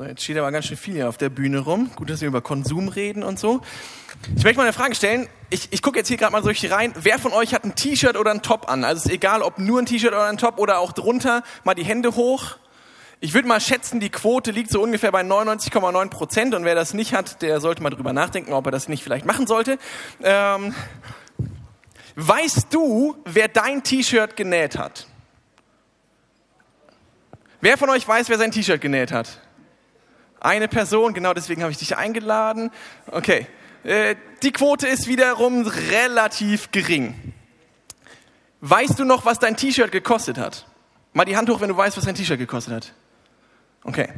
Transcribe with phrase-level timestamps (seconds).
[0.00, 1.90] So, jetzt steht aber ganz schön viel hier auf der Bühne rum.
[1.94, 3.60] Gut, dass wir über Konsum reden und so.
[4.34, 5.28] Ich möchte mal eine Frage stellen.
[5.50, 6.94] Ich, ich gucke jetzt hier gerade mal so rein.
[6.98, 8.82] Wer von euch hat ein T-Shirt oder ein Top an?
[8.82, 11.42] Also es ist egal, ob nur ein T-Shirt oder ein Top oder auch drunter.
[11.64, 12.56] Mal die Hände hoch.
[13.20, 16.54] Ich würde mal schätzen, die Quote liegt so ungefähr bei 99,9 Prozent.
[16.54, 19.26] Und wer das nicht hat, der sollte mal drüber nachdenken, ob er das nicht vielleicht
[19.26, 19.76] machen sollte.
[20.22, 20.74] Ähm,
[22.16, 25.06] weißt du, wer dein T-Shirt genäht hat?
[27.60, 29.40] Wer von euch weiß, wer sein T-Shirt genäht hat?
[30.40, 32.70] Eine Person, genau deswegen habe ich dich eingeladen.
[33.06, 33.46] Okay,
[33.84, 37.34] äh, die Quote ist wiederum relativ gering.
[38.62, 40.66] Weißt du noch, was dein T-Shirt gekostet hat?
[41.12, 42.92] Mal die Hand hoch, wenn du weißt, was dein T-Shirt gekostet hat.
[43.84, 44.08] Okay.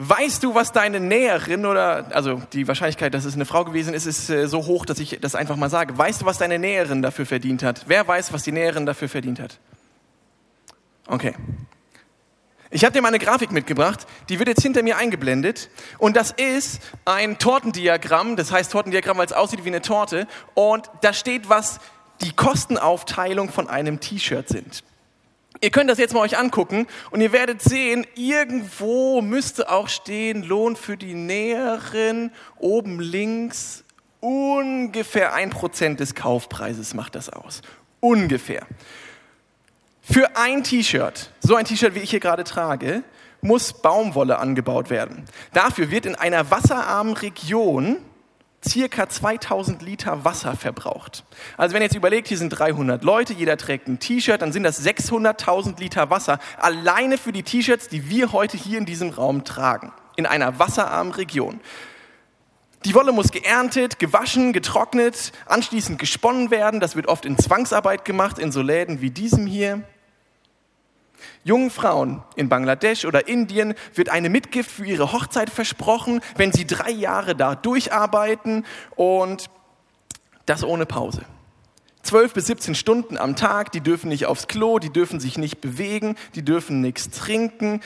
[0.00, 4.06] Weißt du, was deine Näherin oder, also die Wahrscheinlichkeit, dass es eine Frau gewesen ist,
[4.06, 5.98] ist äh, so hoch, dass ich das einfach mal sage.
[5.98, 7.84] Weißt du, was deine Näherin dafür verdient hat?
[7.88, 9.58] Wer weiß, was die Näherin dafür verdient hat?
[11.06, 11.34] Okay.
[12.70, 15.70] Ich habe dir mal eine Grafik mitgebracht, die wird jetzt hinter mir eingeblendet.
[15.98, 20.26] Und das ist ein Tortendiagramm, das heißt Tortendiagramm, weil es aussieht wie eine Torte.
[20.54, 21.80] Und da steht, was
[22.20, 24.82] die Kostenaufteilung von einem T-Shirt sind.
[25.60, 30.44] Ihr könnt das jetzt mal euch angucken und ihr werdet sehen, irgendwo müsste auch stehen,
[30.44, 33.82] Lohn für die Näherin, oben links,
[34.20, 37.62] ungefähr ein Prozent des Kaufpreises macht das aus.
[37.98, 38.66] Ungefähr.
[40.10, 43.02] Für ein T-Shirt, so ein T-Shirt wie ich hier gerade trage,
[43.42, 45.24] muss Baumwolle angebaut werden.
[45.52, 47.98] Dafür wird in einer wasserarmen Region
[48.66, 51.24] circa 2000 Liter Wasser verbraucht.
[51.58, 54.62] Also wenn ihr jetzt überlegt, hier sind 300 Leute, jeder trägt ein T-Shirt, dann sind
[54.62, 59.44] das 600.000 Liter Wasser alleine für die T-Shirts, die wir heute hier in diesem Raum
[59.44, 61.60] tragen, in einer wasserarmen Region.
[62.86, 66.80] Die Wolle muss geerntet, gewaschen, getrocknet, anschließend gesponnen werden.
[66.80, 69.82] Das wird oft in Zwangsarbeit gemacht, in so Läden wie diesem hier.
[71.44, 76.66] Jungen Frauen in Bangladesch oder Indien wird eine Mitgift für ihre Hochzeit versprochen, wenn sie
[76.66, 78.64] drei Jahre da durcharbeiten
[78.96, 79.50] und
[80.46, 81.22] das ohne Pause.
[82.02, 85.60] Zwölf bis 17 Stunden am Tag, die dürfen nicht aufs Klo, die dürfen sich nicht
[85.60, 87.80] bewegen, die dürfen nichts trinken.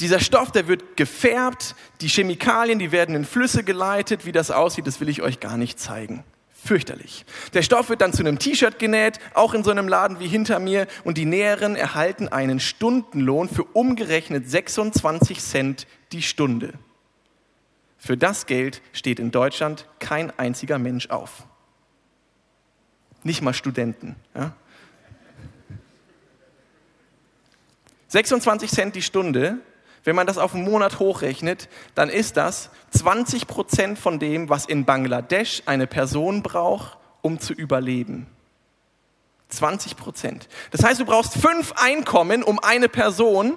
[0.00, 4.26] Dieser Stoff, der wird gefärbt, die Chemikalien, die werden in Flüsse geleitet.
[4.26, 6.24] Wie das aussieht, das will ich euch gar nicht zeigen
[6.64, 7.24] fürchterlich.
[7.52, 10.58] Der Stoff wird dann zu einem T-Shirt genäht, auch in so einem Laden wie hinter
[10.58, 16.72] mir, und die Näheren erhalten einen Stundenlohn für umgerechnet 26 Cent die Stunde.
[17.98, 21.46] Für das Geld steht in Deutschland kein einziger Mensch auf.
[23.22, 24.16] Nicht mal Studenten.
[24.34, 24.54] Ja?
[28.08, 29.58] 26 Cent die Stunde
[30.04, 34.66] wenn man das auf einen Monat hochrechnet, dann ist das 20 Prozent von dem, was
[34.66, 38.26] in Bangladesch eine Person braucht, um zu überleben.
[39.48, 40.48] 20 Prozent.
[40.70, 43.56] Das heißt, du brauchst fünf Einkommen, um eine Person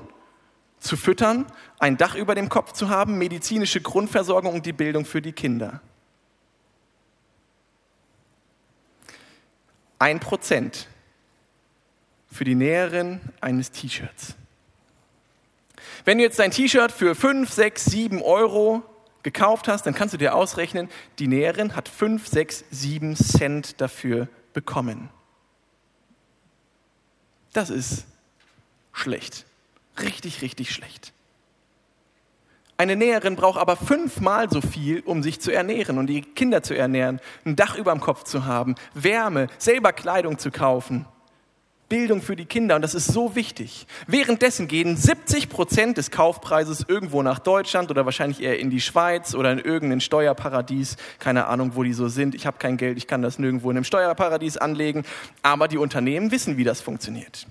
[0.80, 1.46] zu füttern,
[1.80, 5.81] ein Dach über dem Kopf zu haben, medizinische Grundversorgung und die Bildung für die Kinder.
[10.00, 10.88] Ein Prozent
[12.31, 14.36] für die Näherin eines T-Shirts.
[16.06, 18.84] Wenn du jetzt dein T-Shirt für 5, 6, 7 Euro
[19.24, 20.90] gekauft hast, dann kannst du dir ausrechnen,
[21.20, 25.09] die Näherin hat 5, 6, 7 Cent dafür bekommen.
[27.53, 28.06] Das ist
[28.94, 29.46] schlecht.
[30.00, 31.14] Richtig, richtig schlecht.
[32.78, 36.75] Eine Näherin braucht aber fünfmal so viel, um sich zu ernähren und die Kinder zu
[36.75, 41.08] ernähren, ein Dach über dem Kopf zu haben, Wärme, selber Kleidung zu kaufen.
[41.90, 43.88] Bildung für die Kinder und das ist so wichtig.
[44.08, 49.34] Währenddessen gehen 70 Prozent des Kaufpreises irgendwo nach Deutschland oder wahrscheinlich eher in die Schweiz
[49.34, 50.98] oder in irgendein Steuerparadies.
[51.20, 52.36] Keine Ahnung, wo die so sind.
[52.36, 55.06] Ich habe kein Geld, ich kann das nirgendwo in einem Steuerparadies anlegen.
[55.44, 57.48] Aber die Unternehmen wissen, wie das funktioniert.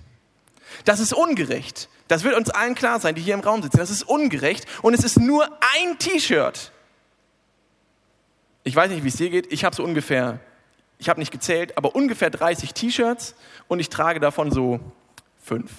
[0.85, 1.89] Das ist ungerecht.
[2.07, 3.77] Das wird uns allen klar sein, die hier im Raum sitzen.
[3.77, 6.71] Das ist ungerecht und es ist nur ein T-Shirt.
[8.63, 9.51] Ich weiß nicht, wie es dir geht.
[9.51, 10.39] Ich habe so ungefähr
[10.99, 13.35] ich habe nicht gezählt, aber ungefähr 30 T-Shirts
[13.67, 14.79] und ich trage davon so
[15.39, 15.71] fünf.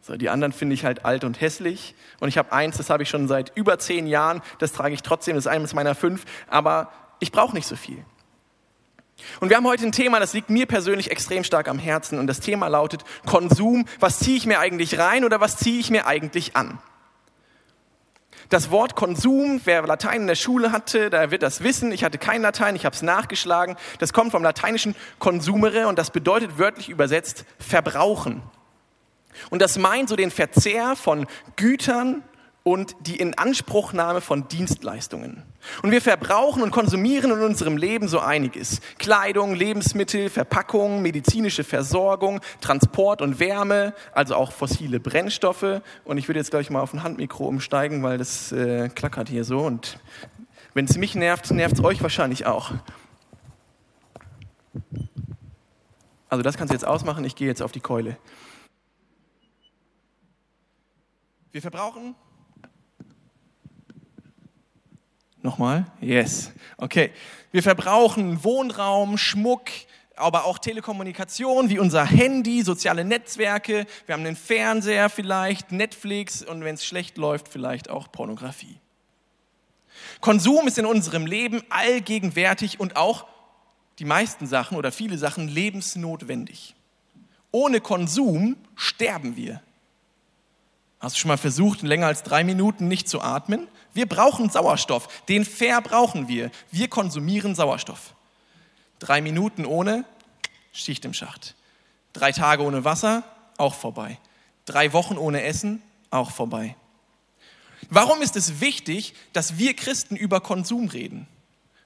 [0.00, 1.94] So, die anderen finde ich halt alt und hässlich.
[2.18, 5.02] Und ich habe eins, das habe ich schon seit über zehn Jahren, das trage ich
[5.02, 8.04] trotzdem, das ist eines meiner fünf, aber ich brauche nicht so viel.
[9.38, 12.26] Und wir haben heute ein Thema, das liegt mir persönlich extrem stark am Herzen und
[12.26, 13.86] das Thema lautet Konsum.
[14.00, 16.78] Was ziehe ich mir eigentlich rein oder was ziehe ich mir eigentlich an?
[18.52, 21.90] Das Wort Konsum, wer Latein in der Schule hatte, der wird das wissen.
[21.90, 23.76] Ich hatte kein Latein, ich habe es nachgeschlagen.
[23.98, 28.42] Das kommt vom lateinischen consumere und das bedeutet wörtlich übersetzt verbrauchen.
[29.48, 31.26] Und das meint so den Verzehr von
[31.56, 32.22] Gütern
[32.64, 35.42] und die Inanspruchnahme von Dienstleistungen.
[35.82, 38.80] Und wir verbrauchen und konsumieren in unserem Leben so einiges.
[38.98, 45.80] Kleidung, Lebensmittel, Verpackung, medizinische Versorgung, Transport und Wärme, also auch fossile Brennstoffe.
[46.04, 49.44] Und ich würde jetzt gleich mal auf ein Handmikro umsteigen, weil das äh, klackert hier
[49.44, 49.58] so.
[49.58, 49.98] Und
[50.74, 52.72] wenn es mich nervt, nervt es euch wahrscheinlich auch.
[56.28, 58.16] Also das kannst du jetzt ausmachen, ich gehe jetzt auf die Keule.
[61.50, 62.14] Wir verbrauchen
[65.42, 65.86] Nochmal?
[66.00, 66.52] Yes.
[66.76, 67.10] Okay.
[67.50, 69.70] Wir verbrauchen Wohnraum, Schmuck,
[70.14, 73.86] aber auch Telekommunikation wie unser Handy, soziale Netzwerke.
[74.06, 78.78] Wir haben einen Fernseher vielleicht, Netflix und wenn es schlecht läuft, vielleicht auch Pornografie.
[80.20, 83.26] Konsum ist in unserem Leben allgegenwärtig und auch
[83.98, 86.74] die meisten Sachen oder viele Sachen lebensnotwendig.
[87.50, 89.60] Ohne Konsum sterben wir.
[91.00, 93.66] Hast du schon mal versucht, länger als drei Minuten nicht zu atmen?
[93.94, 95.08] Wir brauchen Sauerstoff.
[95.28, 96.50] Den verbrauchen wir.
[96.70, 98.14] Wir konsumieren Sauerstoff.
[98.98, 100.04] Drei Minuten ohne,
[100.72, 101.54] Schicht im Schacht.
[102.12, 103.24] Drei Tage ohne Wasser,
[103.58, 104.18] auch vorbei.
[104.64, 106.76] Drei Wochen ohne Essen, auch vorbei.
[107.90, 111.26] Warum ist es wichtig, dass wir Christen über Konsum reden?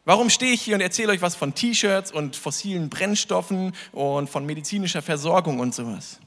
[0.04, 4.46] Warum stehe ich hier und erzähle euch was von T-Shirts und fossilen Brennstoffen und von
[4.46, 6.20] medizinischer Versorgung und sowas?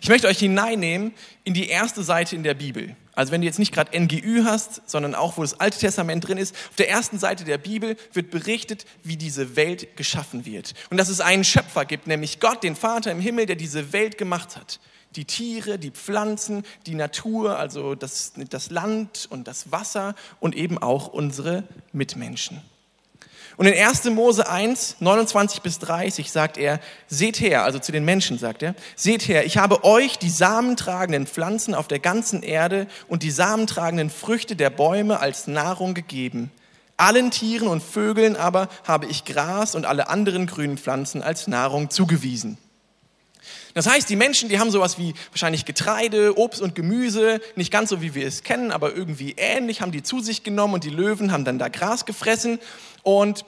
[0.00, 1.12] Ich möchte euch hineinnehmen
[1.44, 2.96] in die erste Seite in der Bibel.
[3.16, 6.36] Also wenn du jetzt nicht gerade NGÜ hast, sondern auch, wo das Alte Testament drin
[6.36, 10.74] ist, auf der ersten Seite der Bibel wird berichtet, wie diese Welt geschaffen wird.
[10.90, 14.18] Und dass es einen Schöpfer gibt, nämlich Gott, den Vater im Himmel, der diese Welt
[14.18, 14.80] gemacht hat.
[15.16, 20.76] Die Tiere, die Pflanzen, die Natur, also das, das Land und das Wasser und eben
[20.76, 22.60] auch unsere Mitmenschen.
[23.56, 24.04] Und in 1.
[24.06, 28.74] Mose 1, 29 bis 30 sagt er, seht her, also zu den Menschen sagt er,
[28.96, 34.10] seht her, ich habe euch die samentragenden Pflanzen auf der ganzen Erde und die samentragenden
[34.10, 36.50] Früchte der Bäume als Nahrung gegeben.
[36.98, 41.88] Allen Tieren und Vögeln aber habe ich Gras und alle anderen grünen Pflanzen als Nahrung
[41.88, 42.58] zugewiesen.
[43.76, 47.90] Das heißt, die Menschen, die haben sowas wie wahrscheinlich Getreide, Obst und Gemüse, nicht ganz
[47.90, 50.88] so wie wir es kennen, aber irgendwie ähnlich, haben die zu sich genommen und die
[50.88, 52.58] Löwen haben dann da Gras gefressen
[53.02, 53.44] und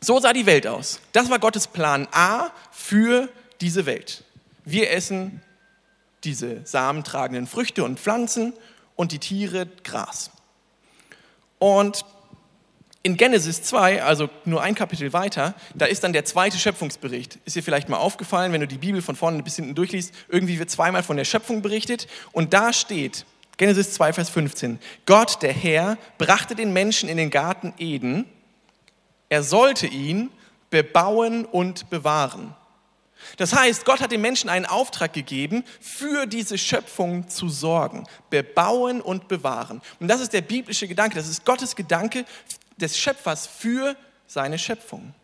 [0.00, 1.00] so sah die Welt aus.
[1.10, 3.28] Das war Gottes Plan A für
[3.60, 4.22] diese Welt.
[4.64, 5.42] Wir essen
[6.22, 8.52] diese samentragenden Früchte und Pflanzen
[8.94, 10.30] und die Tiere Gras.
[11.58, 12.04] Und
[13.06, 17.38] in Genesis 2, also nur ein Kapitel weiter, da ist dann der zweite Schöpfungsbericht.
[17.44, 20.58] Ist dir vielleicht mal aufgefallen, wenn du die Bibel von vorne bis hinten durchliest, irgendwie
[20.58, 23.24] wird zweimal von der Schöpfung berichtet und da steht,
[23.58, 28.24] Genesis 2, Vers 15, Gott, der Herr, brachte den Menschen in den Garten Eden,
[29.28, 30.30] er sollte ihn
[30.70, 32.56] bebauen und bewahren.
[33.36, 39.00] Das heißt, Gott hat den Menschen einen Auftrag gegeben, für diese Schöpfung zu sorgen, bebauen
[39.00, 39.80] und bewahren.
[40.00, 42.24] Und das ist der biblische Gedanke, das ist Gottes Gedanke
[42.76, 43.96] des Schöpfers für
[44.26, 45.14] seine Schöpfung.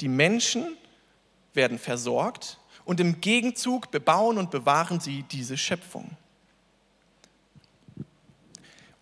[0.00, 0.76] Die Menschen
[1.52, 6.16] werden versorgt und im Gegenzug bebauen und bewahren sie diese Schöpfung.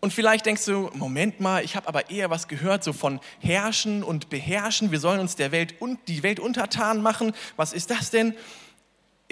[0.01, 4.03] Und vielleicht denkst du, Moment mal, ich habe aber eher was gehört, so von herrschen
[4.03, 4.91] und beherrschen.
[4.91, 7.33] Wir sollen uns der Welt und die Welt untertan machen.
[7.55, 8.35] Was ist das denn?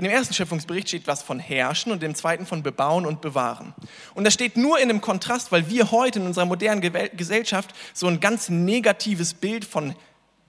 [0.01, 3.75] In dem ersten Schöpfungsbericht steht was von herrschen und im zweiten von bebauen und bewahren.
[4.15, 6.81] Und das steht nur in einem Kontrast, weil wir heute in unserer modernen
[7.15, 9.95] Gesellschaft so ein ganz negatives Bild von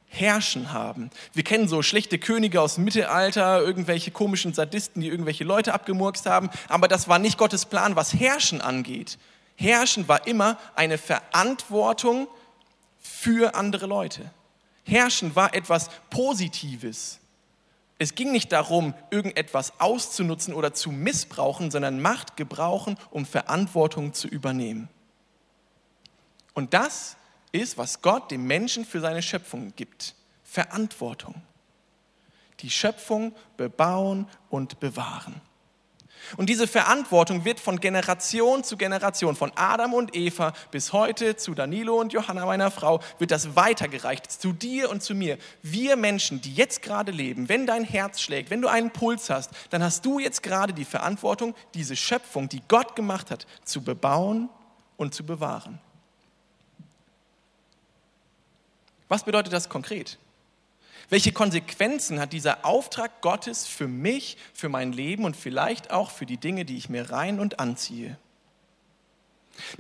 [0.08, 1.10] herrschen haben.
[1.34, 6.28] Wir kennen so schlechte Könige aus dem Mittelalter, irgendwelche komischen Sadisten, die irgendwelche Leute abgemurkst
[6.28, 9.18] haben, aber das war nicht Gottes Plan, was herrschen angeht.
[9.58, 12.30] Herrschen war immer eine Verantwortung
[13.02, 14.32] für andere Leute.
[14.86, 17.21] Herrschen war etwas Positives.
[18.02, 24.28] Es ging nicht darum, irgendetwas auszunutzen oder zu missbrauchen, sondern Macht gebrauchen, um Verantwortung zu
[24.28, 24.90] übernehmen.
[26.56, 27.16] Und das
[27.52, 30.16] ist, was Gott dem Menschen für seine Schöpfung gibt.
[30.44, 31.44] Verantwortung.
[32.62, 35.40] Die Schöpfung bebauen und bewahren.
[36.38, 41.54] Und diese Verantwortung wird von Generation zu Generation, von Adam und Eva bis heute zu
[41.54, 45.38] Danilo und Johanna, meiner Frau, wird das weitergereicht zu dir und zu mir.
[45.62, 49.52] Wir Menschen, die jetzt gerade leben, wenn dein Herz schlägt, wenn du einen Puls hast,
[49.70, 54.50] dann hast du jetzt gerade die Verantwortung, diese Schöpfung, die Gott gemacht hat, zu bebauen
[54.98, 55.80] und zu bewahren.
[59.08, 60.18] Was bedeutet das konkret?
[61.12, 66.26] Welche Konsequenzen hat dieser Auftrag Gottes für mich, für mein Leben und vielleicht auch für
[66.26, 68.18] die Dinge, die ich mir rein und anziehe?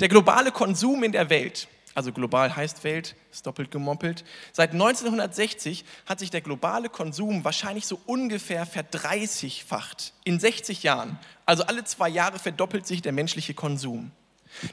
[0.01, 4.25] Der globale Konsum in der Welt Also global heißt Welt, ist doppelt gemoppelt.
[4.51, 11.17] Seit 1960 hat sich der globale Konsum wahrscheinlich so ungefähr verdreißigfacht in 60 Jahren.
[11.45, 14.11] Also alle zwei Jahre verdoppelt sich der menschliche Konsum.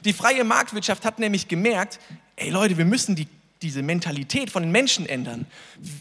[0.03, 2.01] Die freie Marktwirtschaft hat nämlich gemerkt,
[2.35, 3.29] ey Leute, wir müssen die
[3.61, 5.45] diese Mentalität von den Menschen ändern.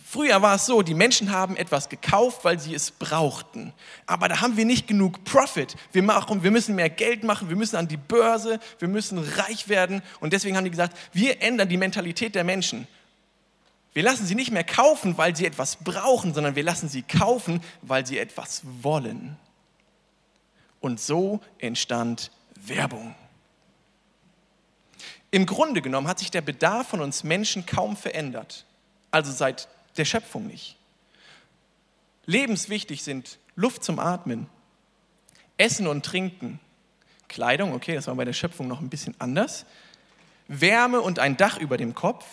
[0.08, 3.72] Früher war es so, die Menschen haben etwas gekauft, weil sie es brauchten.
[4.06, 5.74] Aber da haben wir nicht genug Profit.
[5.92, 9.68] Wir, machen, wir müssen mehr Geld machen, wir müssen an die Börse, wir müssen reich
[9.68, 10.02] werden.
[10.20, 12.86] Und deswegen haben die gesagt, wir ändern die Mentalität der Menschen.
[13.92, 17.60] Wir lassen sie nicht mehr kaufen, weil sie etwas brauchen, sondern wir lassen sie kaufen,
[17.82, 19.36] weil sie etwas wollen.
[20.80, 23.16] Und so entstand Werbung.
[25.30, 28.64] Im Grunde genommen hat sich der Bedarf von uns Menschen kaum verändert,
[29.11, 30.76] also seit der Schöpfung nicht.
[32.25, 34.47] Lebenswichtig sind Luft zum Atmen,
[35.56, 36.61] Essen und Trinken,
[37.28, 39.66] Kleidung, okay, das war bei der Schöpfung noch ein bisschen anders,
[40.47, 42.25] Wärme und ein Dach über dem Kopf,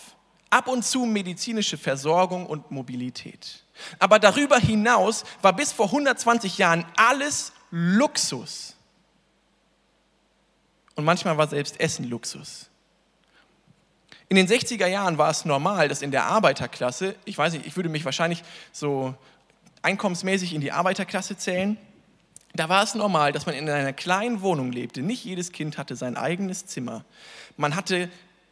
[0.49, 3.63] ab und zu medizinische Versorgung und Mobilität.
[3.99, 8.75] Aber darüber hinaus war bis vor 120 Jahren alles Luxus.
[10.95, 12.69] Und manchmal war selbst Essen Luxus.
[14.27, 17.75] In den 60er Jahren war es normal, dass in der Arbeiterklasse, ich weiß nicht, ich
[17.75, 19.13] würde mich wahrscheinlich so
[19.81, 21.77] einkommensmäßig in die Arbeiterklasse zählen,
[22.55, 25.01] da war es normal, dass man in einer kleinen Wohnung lebte.
[25.01, 27.03] Nicht jedes Kind hatte sein eigenes Zimmer.
[27.57, 28.09] Man hatte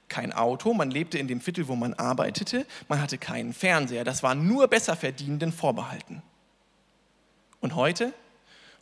[0.10, 4.04] kein Auto, man lebte in dem Viertel, wo man arbeitete, man hatte keinen Fernseher.
[4.04, 6.22] Das war nur Besserverdienenden vorbehalten.
[7.62, 8.14] Und heute?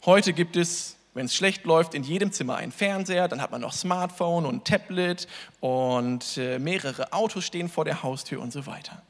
[0.04, 3.62] Heute gibt es wenn es schlecht läuft, in jedem Zimmer ein Fernseher, dann hat man
[3.62, 5.28] noch Smartphone und Tablet
[5.60, 9.02] und äh, mehrere Autos stehen vor der Haustür und so weiter.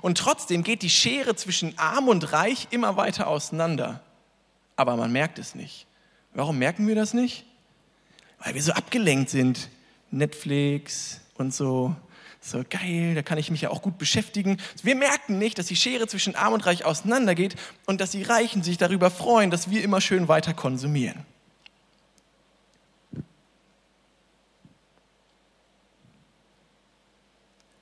[0.00, 4.00] Und trotzdem geht die Schere zwischen arm und reich immer weiter auseinander.
[4.76, 5.86] Aber man merkt es nicht.
[6.34, 7.44] Warum merken wir das nicht?
[8.38, 9.68] Weil wir so abgelenkt sind.
[10.10, 11.94] Netflix und so
[12.50, 14.58] so geil, da kann ich mich ja auch gut beschäftigen.
[14.82, 18.62] Wir merken nicht, dass die Schere zwischen Arm und Reich auseinandergeht und dass die Reichen
[18.62, 21.24] sich darüber freuen, dass wir immer schön weiter konsumieren.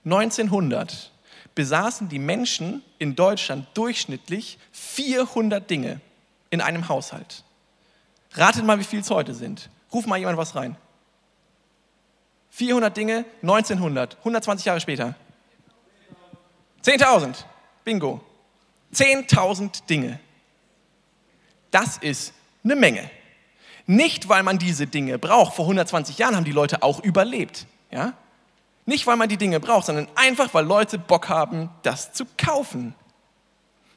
[0.05, 1.13] (1900)
[1.55, 6.01] besaßen die Menschen in Deutschland durchschnittlich 400 Dinge
[6.51, 7.45] in einem Haushalt.
[8.33, 9.71] Ratet mal, wie viel es heute sind.
[9.93, 10.77] Ruf mal jemand was rein.
[12.55, 15.17] 400 Dinge, 1900, 120 Jahre später.
[16.85, 17.45] 10.000,
[17.83, 18.21] bingo.
[18.95, 20.21] 10.000 Dinge.
[21.73, 22.33] Das ist
[22.63, 23.11] eine Menge.
[23.87, 25.57] Nicht, weil man diese Dinge braucht.
[25.57, 27.67] Vor 120 Jahren haben die Leute auch überlebt.
[27.91, 28.13] Ja?
[28.87, 32.95] Nicht, weil man die Dinge braucht, sondern einfach, weil Leute Bock haben, das zu kaufen.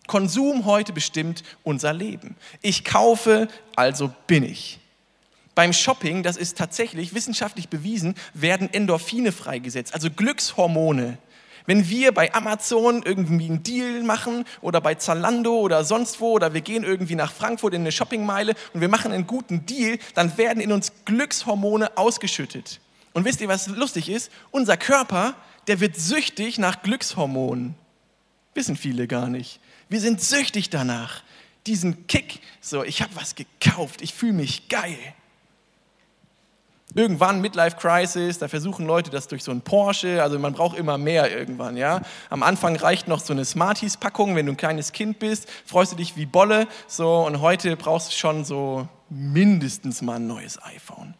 [0.07, 2.35] Konsum heute bestimmt unser Leben.
[2.63, 4.79] Ich kaufe, also bin ich.
[5.57, 11.17] Beim Shopping, das ist tatsächlich wissenschaftlich bewiesen, werden Endorphine freigesetzt, also Glückshormone.
[11.65, 16.53] Wenn wir bei Amazon irgendwie einen Deal machen oder bei Zalando oder sonst wo oder
[16.53, 20.37] wir gehen irgendwie nach Frankfurt in eine Shoppingmeile und wir machen einen guten Deal, dann
[20.37, 22.79] werden in uns Glückshormone ausgeschüttet.
[23.13, 24.31] Und wisst ihr, was lustig ist?
[24.51, 25.33] Unser Körper,
[25.65, 27.73] der wird süchtig nach Glückshormonen.
[28.53, 29.59] Wissen viele gar nicht.
[29.89, 31.23] Wir sind süchtig danach.
[31.65, 34.99] Diesen Kick, so, ich habe was gekauft, ich fühle mich geil.
[36.95, 40.97] Irgendwann Midlife Crisis, da versuchen Leute das durch so ein Porsche, also man braucht immer
[40.97, 42.01] mehr irgendwann, ja.
[42.29, 45.91] Am Anfang reicht noch so eine Smarties Packung, wenn du ein kleines Kind bist, freust
[45.91, 50.63] du dich wie Bolle, so und heute brauchst du schon so mindestens mal ein neues
[50.63, 51.13] iPhone.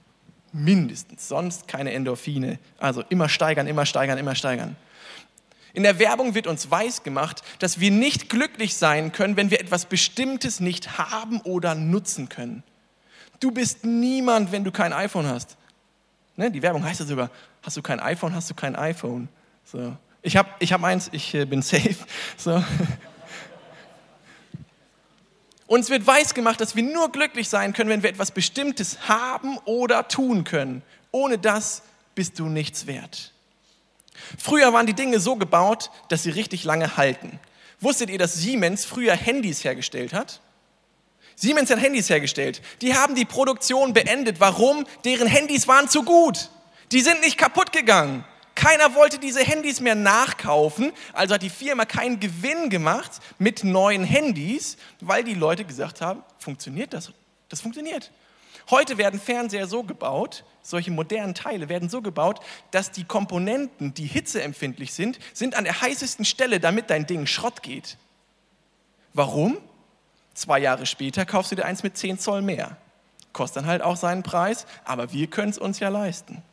[0.53, 2.59] Mindestens, sonst keine Endorphine.
[2.79, 4.77] Also immer steigern, immer steigern, immer steigern.
[5.73, 9.85] In der Werbung wird uns weisgemacht, dass wir nicht glücklich sein können, wenn wir etwas
[9.85, 12.63] Bestimmtes nicht haben oder nutzen können.
[13.39, 15.57] Du bist niemand, wenn du kein iPhone hast.
[16.35, 17.31] Ne, die Werbung heißt ja sogar,
[17.63, 19.27] hast du kein iPhone, hast du kein iPhone.
[19.65, 19.95] So.
[20.21, 21.95] Ich habe ich hab eins, ich äh, bin safe.
[22.37, 22.63] So.
[25.67, 29.57] Uns wird weiß gemacht, dass wir nur glücklich sein können, wenn wir etwas Bestimmtes haben
[29.65, 30.81] oder tun können.
[31.11, 31.81] Ohne das
[32.15, 33.33] bist du nichts wert.
[34.37, 37.39] Früher waren die Dinge so gebaut, dass sie richtig lange halten.
[37.79, 40.41] Wusstet ihr, dass Siemens früher Handys hergestellt hat?
[41.39, 42.63] Siemens hat Handys hergestellt.
[42.81, 44.39] Die haben die Produktion beendet.
[44.39, 44.87] Warum?
[45.05, 46.49] Deren Handys waren zu gut.
[46.91, 48.25] Die sind nicht kaputt gegangen.
[48.55, 54.03] Keiner wollte diese Handys mehr nachkaufen, also hat die Firma keinen Gewinn gemacht mit neuen
[54.03, 57.11] Handys, weil die Leute gesagt haben, funktioniert das?
[57.49, 58.11] Das funktioniert.
[58.71, 62.39] Heute werden Fernseher so gebaut, solche modernen Teile werden so gebaut,
[62.71, 67.61] dass die Komponenten, die hitzeempfindlich sind, sind an der heißesten Stelle, damit dein Ding Schrott
[67.61, 67.97] geht.
[69.13, 69.59] Warum?
[70.37, 72.77] Zwei Jahre später kaufst du dir eins mit 10 Zoll mehr.
[73.33, 76.43] Kostet dann halt auch seinen Preis, aber wir können es uns ja leisten.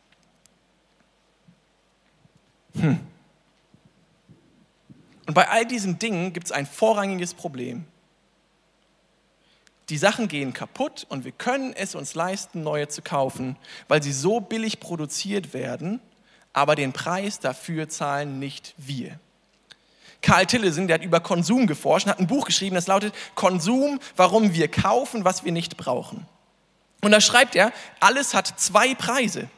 [2.76, 2.98] Hm.
[5.26, 7.84] Und bei all diesen Dingen gibt es ein vorrangiges Problem.
[9.90, 14.14] Die Sachen gehen kaputt und wir können es uns leisten, neue zu kaufen, weil sie
[14.14, 16.00] so billig produziert werden,
[16.54, 19.20] aber den Preis dafür zahlen nicht wir.
[20.24, 24.54] Karl Tillesen, der hat über Konsum geforscht hat ein Buch geschrieben, das lautet Konsum, warum
[24.54, 26.26] wir kaufen, was wir nicht brauchen.
[27.02, 29.50] Und da schreibt er, alles hat zwei Preise.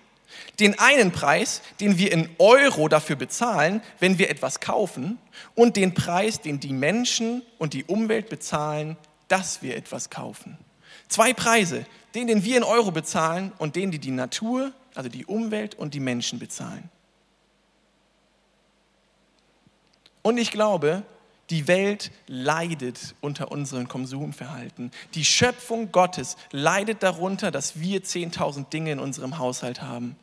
[0.58, 5.18] Den einen Preis, den wir in Euro dafür bezahlen, wenn wir etwas kaufen,
[5.54, 8.96] und den Preis, den die Menschen und die Umwelt bezahlen,
[9.28, 10.58] dass wir etwas kaufen.
[11.08, 15.26] Zwei Preise, den, den wir in Euro bezahlen und den, die die Natur, also die
[15.26, 16.90] Umwelt und die Menschen bezahlen.
[20.26, 21.04] Und ich glaube,
[21.50, 24.90] die Welt leidet unter unserem Konsumverhalten.
[25.14, 30.16] Die Schöpfung Gottes leidet darunter, dass wir 10.000 Dinge in unserem Haushalt haben.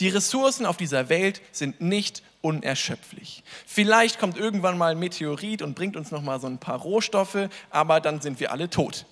[0.00, 3.44] Die Ressourcen auf dieser Welt sind nicht unerschöpflich.
[3.64, 7.48] Vielleicht kommt irgendwann mal ein Meteorit und bringt uns noch mal so ein paar Rohstoffe,
[7.70, 9.06] aber dann sind wir alle tot.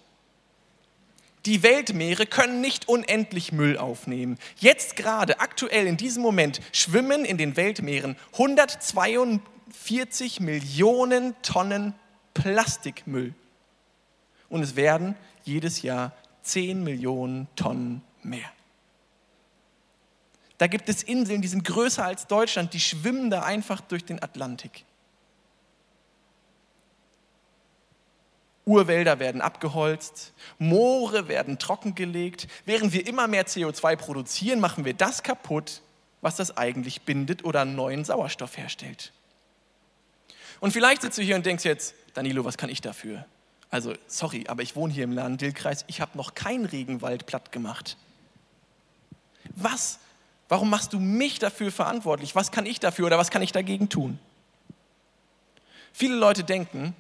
[1.47, 4.37] Die Weltmeere können nicht unendlich Müll aufnehmen.
[4.59, 11.95] Jetzt gerade, aktuell in diesem Moment, schwimmen in den Weltmeeren 142 Millionen Tonnen
[12.35, 13.33] Plastikmüll.
[14.49, 16.13] Und es werden jedes Jahr
[16.43, 18.51] 10 Millionen Tonnen mehr.
[20.59, 24.23] Da gibt es Inseln, die sind größer als Deutschland, die schwimmen da einfach durch den
[24.23, 24.85] Atlantik.
[28.67, 32.49] Urwälder werden abgeholzt, Moore werden trockengelegt.
[32.67, 35.81] Während wir immer mehr CO2 produzieren, machen wir das kaputt,
[36.21, 39.13] was das eigentlich bindet oder neuen Sauerstoff herstellt.
[40.61, 43.25] Und vielleicht sitzt du hier und denkst jetzt, Danilo, was kann ich dafür?
[43.71, 47.97] Also, sorry, aber ich wohne hier im Lahn-Dill-Kreis, ich habe noch keinen Regenwald platt gemacht.
[49.55, 49.99] Was
[50.49, 52.35] Warum machst du mich dafür verantwortlich?
[52.35, 54.19] Was kann ich dafür oder was kann ich dagegen tun?
[55.93, 56.95] Viele Leute denken,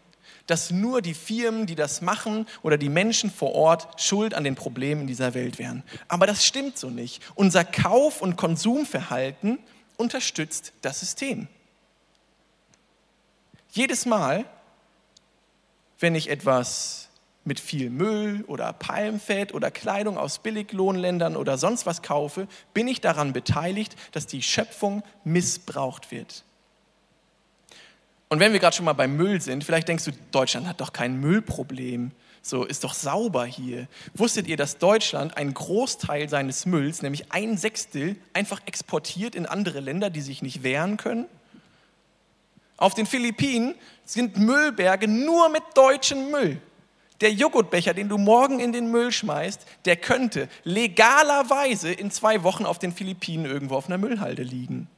[0.47, 4.55] dass nur die Firmen, die das machen oder die Menschen vor Ort schuld an den
[4.55, 5.83] Problemen dieser Welt wären.
[6.09, 7.23] Aber das stimmt so nicht.
[7.35, 9.59] Unser Kauf- und Konsumverhalten
[9.97, 11.49] unterstützt das System.
[13.73, 14.45] Jedes Mal,
[15.99, 17.09] wenn ich etwas
[17.45, 23.01] mit viel Müll oder Palmfett oder Kleidung aus Billiglohnländern oder sonst was kaufe, bin ich
[23.01, 26.46] daran beteiligt, dass die Schöpfung missbraucht wird.
[28.29, 30.93] Und wenn wir gerade schon mal beim Müll sind, vielleicht denkst du, Deutschland hat doch
[30.93, 32.11] kein Müllproblem.
[32.43, 33.87] So ist doch sauber hier.
[34.15, 39.81] Wusstet ihr, dass Deutschland einen Großteil seines Mülls, nämlich ein Sechstel, einfach exportiert in andere
[39.81, 41.27] Länder, die sich nicht wehren können?
[42.77, 46.61] Auf den Philippinen sind Müllberge nur mit deutschem Müll.
[47.21, 52.67] Der Joghurtbecher, den du morgen in den Müll schmeißt, der könnte legalerweise in zwei Wochen
[52.67, 54.89] auf den Philippinen irgendwo auf einer Müllhalde liegen.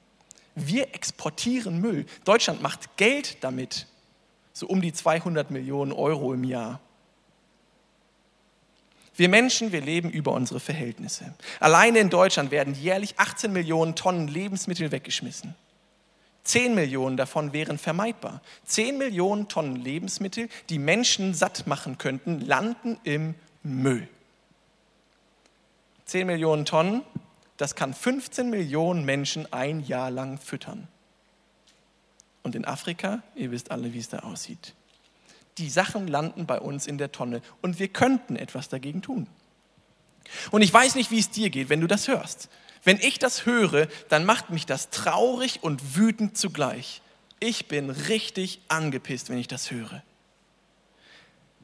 [0.67, 2.07] Wir exportieren Müll.
[2.25, 3.87] Deutschland macht Geld damit.
[4.53, 6.81] So um die 200 Millionen Euro im Jahr.
[9.15, 11.35] Wir Menschen, wir leben über unsere Verhältnisse.
[11.59, 15.57] Alleine in Deutschland werden jährlich 18 Millionen Tonnen Lebensmittel weggeschmissen.
[16.45, 18.41] 10 Millionen davon wären vermeidbar.
[18.65, 24.09] 10 Millionen Tonnen Lebensmittel, die Menschen satt machen könnten, landen im Müll.
[26.07, 27.03] 10 Millionen Tonnen,
[27.59, 30.89] das kann 15 Millionen Menschen ein Jahr lang füttern.
[32.43, 34.75] Und in Afrika, ihr wisst alle, wie es da aussieht.
[35.59, 39.27] Die Sachen landen bei uns in der Tonne und wir könnten etwas dagegen tun.
[40.51, 42.49] Und ich weiß nicht, wie es dir geht, wenn du das hörst.
[42.85, 47.03] Wenn ich das höre, dann macht mich das traurig und wütend zugleich.
[47.41, 50.03] Ich bin richtig angepisst, wenn ich das höre.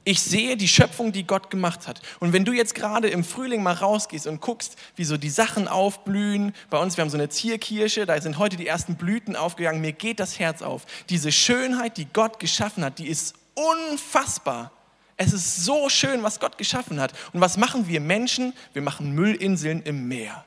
[0.07, 2.03] Ich sehe die Schöpfung, die Gott gemacht hat.
[2.21, 5.67] Und wenn du jetzt gerade im Frühling mal rausgehst und guckst, wie so die Sachen
[5.67, 9.81] aufblühen, bei uns, wir haben so eine Zierkirsche, da sind heute die ersten Blüten aufgegangen,
[9.81, 10.85] mir geht das Herz auf.
[11.09, 14.73] Diese Schönheit, die Gott geschaffen hat, die ist unfassbar.
[15.17, 17.15] Es ist so schön, was Gott geschaffen hat.
[17.33, 18.53] Und was machen wir Menschen?
[18.73, 20.45] Wir machen Müllinseln im Meer.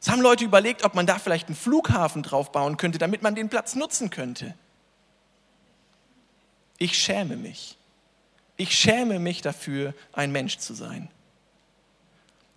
[0.00, 3.34] Es haben Leute überlegt, ob man da vielleicht einen Flughafen drauf bauen könnte, damit man
[3.34, 4.54] den Platz nutzen könnte.
[6.76, 7.77] Ich schäme mich.
[8.58, 11.08] Ich schäme mich dafür, ein Mensch zu sein.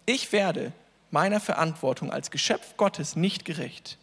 [0.06, 0.74] Ich werde
[1.12, 3.98] meiner Verantwortung als Geschöpf Gottes nicht gerecht.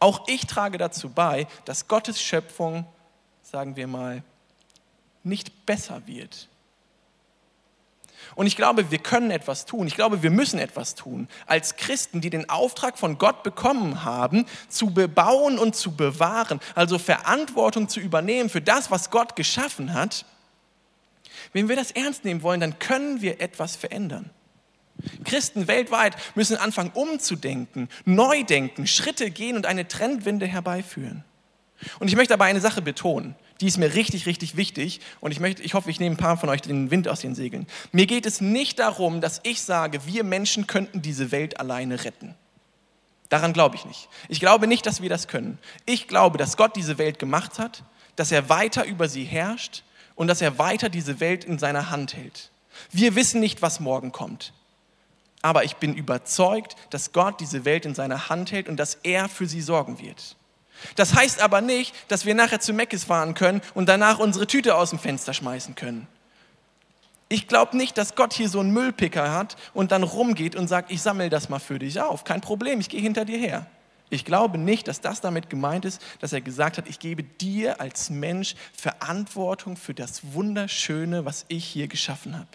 [0.00, 2.86] Auch ich trage dazu bei, dass Gottes Schöpfung,
[3.42, 4.24] sagen wir mal,
[5.22, 6.48] nicht besser wird.
[8.34, 9.86] Und ich glaube, wir können etwas tun.
[9.86, 11.28] Ich glaube, wir müssen etwas tun.
[11.46, 16.98] Als Christen, die den Auftrag von Gott bekommen haben, zu bebauen und zu bewahren, also
[16.98, 20.24] Verantwortung zu übernehmen für das, was Gott geschaffen hat.
[21.52, 24.30] Wenn wir das ernst nehmen wollen, dann können wir etwas verändern.
[25.24, 31.24] Christen weltweit müssen anfangen umzudenken, neu denken, Schritte gehen und eine Trendwende herbeiführen.
[31.98, 35.40] Und ich möchte aber eine Sache betonen, die ist mir richtig, richtig wichtig und ich,
[35.40, 37.66] möchte, ich hoffe, ich nehme ein paar von euch den Wind aus den Segeln.
[37.90, 42.34] Mir geht es nicht darum, dass ich sage, wir Menschen könnten diese Welt alleine retten.
[43.28, 44.08] Daran glaube ich nicht.
[44.28, 45.58] Ich glaube nicht, dass wir das können.
[45.86, 47.82] Ich glaube, dass Gott diese Welt gemacht hat,
[48.14, 49.84] dass er weiter über sie herrscht
[50.22, 52.52] und dass er weiter diese Welt in seiner Hand hält.
[52.92, 54.52] Wir wissen nicht, was morgen kommt.
[55.42, 59.28] Aber ich bin überzeugt, dass Gott diese Welt in seiner Hand hält und dass er
[59.28, 60.36] für sie sorgen wird.
[60.94, 64.76] Das heißt aber nicht, dass wir nachher zu Meckes fahren können und danach unsere Tüte
[64.76, 66.06] aus dem Fenster schmeißen können.
[67.28, 70.92] Ich glaube nicht, dass Gott hier so einen Müllpicker hat und dann rumgeht und sagt,
[70.92, 72.22] ich sammle das mal für dich auf.
[72.22, 73.66] Kein Problem, ich gehe hinter dir her.
[74.12, 77.80] Ich glaube nicht, dass das damit gemeint ist, dass er gesagt hat, ich gebe dir
[77.80, 82.48] als Mensch Verantwortung für das Wunderschöne, was ich hier geschaffen habe.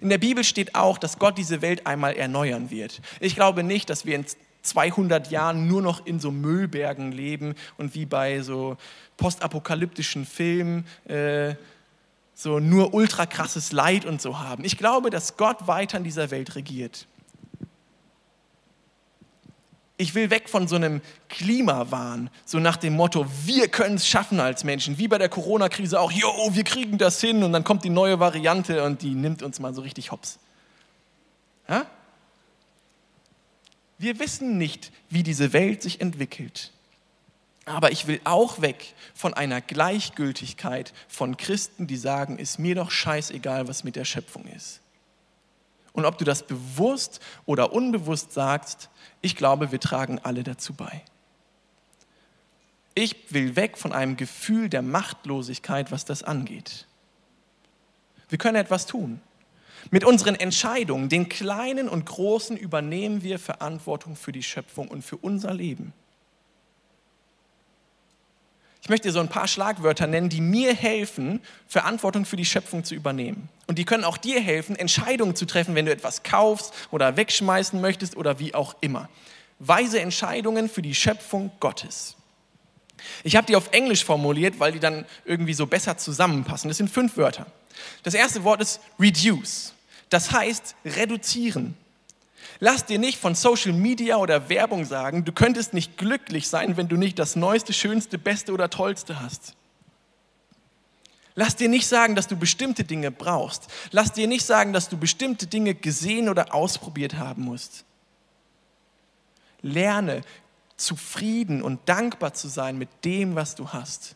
[0.00, 3.00] In der Bibel steht auch, dass Gott diese Welt einmal erneuern wird.
[3.20, 4.26] Ich glaube nicht, dass wir in
[4.62, 8.76] 200 Jahren nur noch in so Müllbergen leben und wie bei so
[9.16, 11.54] postapokalyptischen Filmen äh,
[12.34, 14.64] so nur ultra krasses Leid und so haben.
[14.64, 17.06] Ich glaube, dass Gott weiter in dieser Welt regiert.
[19.98, 24.40] Ich will weg von so einem Klimawahn, so nach dem Motto, wir können es schaffen
[24.40, 27.82] als Menschen, wie bei der Corona-Krise auch, jo, wir kriegen das hin und dann kommt
[27.82, 30.38] die neue Variante und die nimmt uns mal so richtig hops.
[31.66, 31.86] Ja?
[33.98, 36.72] Wir wissen nicht, wie diese Welt sich entwickelt.
[37.64, 42.90] Aber ich will auch weg von einer Gleichgültigkeit von Christen, die sagen, ist mir doch
[42.90, 44.80] scheißegal, was mit der Schöpfung ist.
[45.96, 48.90] Und ob du das bewusst oder unbewusst sagst,
[49.22, 51.02] ich glaube, wir tragen alle dazu bei.
[52.94, 56.86] Ich will weg von einem Gefühl der Machtlosigkeit, was das angeht.
[58.28, 59.20] Wir können etwas tun.
[59.90, 65.16] Mit unseren Entscheidungen, den kleinen und großen, übernehmen wir Verantwortung für die Schöpfung und für
[65.16, 65.94] unser Leben.
[68.86, 72.84] Ich möchte dir so ein paar Schlagwörter nennen, die mir helfen, Verantwortung für die Schöpfung
[72.84, 73.48] zu übernehmen.
[73.66, 77.80] Und die können auch dir helfen, Entscheidungen zu treffen, wenn du etwas kaufst oder wegschmeißen
[77.80, 79.08] möchtest oder wie auch immer.
[79.58, 82.14] Weise Entscheidungen für die Schöpfung Gottes.
[83.24, 86.68] Ich habe die auf Englisch formuliert, weil die dann irgendwie so besser zusammenpassen.
[86.68, 87.46] Das sind fünf Wörter.
[88.04, 89.74] Das erste Wort ist reduce.
[90.10, 91.74] Das heißt reduzieren.
[92.58, 96.88] Lass dir nicht von Social Media oder Werbung sagen, du könntest nicht glücklich sein, wenn
[96.88, 99.54] du nicht das Neueste, Schönste, Beste oder Tollste hast.
[101.34, 103.68] Lass dir nicht sagen, dass du bestimmte Dinge brauchst.
[103.90, 107.84] Lass dir nicht sagen, dass du bestimmte Dinge gesehen oder ausprobiert haben musst.
[109.60, 110.22] Lerne
[110.78, 114.14] zufrieden und dankbar zu sein mit dem, was du hast.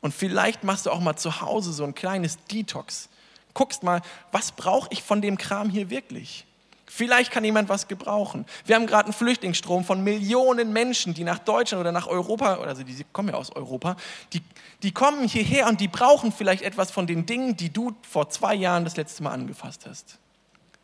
[0.00, 3.10] Und vielleicht machst du auch mal zu Hause so ein kleines Detox.
[3.52, 4.00] Guckst mal,
[4.32, 6.46] was brauche ich von dem Kram hier wirklich?
[6.96, 8.46] Vielleicht kann jemand was gebrauchen.
[8.64, 12.84] Wir haben gerade einen Flüchtlingsstrom von Millionen Menschen, die nach Deutschland oder nach Europa, also
[12.84, 13.96] die kommen ja aus Europa,
[14.32, 14.40] die,
[14.82, 18.54] die kommen hierher und die brauchen vielleicht etwas von den Dingen, die du vor zwei
[18.54, 20.18] Jahren das letzte Mal angefasst hast.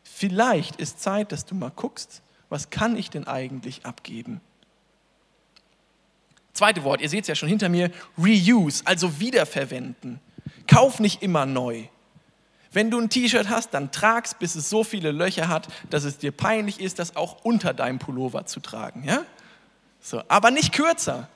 [0.05, 2.21] Vielleicht ist Zeit, dass du mal guckst,
[2.51, 4.43] was kann ich denn eigentlich abgeben?
[6.53, 10.21] Zweite Wort, ihr seht es ja schon hinter mir, reuse, also wiederverwenden.
[10.67, 11.85] Kauf nicht immer neu.
[12.73, 16.19] Wenn du ein T-Shirt hast, dann trag's, bis es so viele Löcher hat, dass es
[16.19, 19.05] dir peinlich ist, das auch unter deinem Pullover zu tragen.
[19.05, 19.25] Ja?
[20.01, 21.29] So, aber nicht kürzer.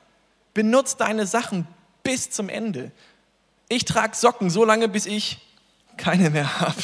[0.54, 1.66] Benutz deine Sachen
[2.02, 2.90] bis zum Ende.
[3.68, 5.38] Ich trage Socken so lange, bis ich
[5.96, 6.82] keine mehr habe.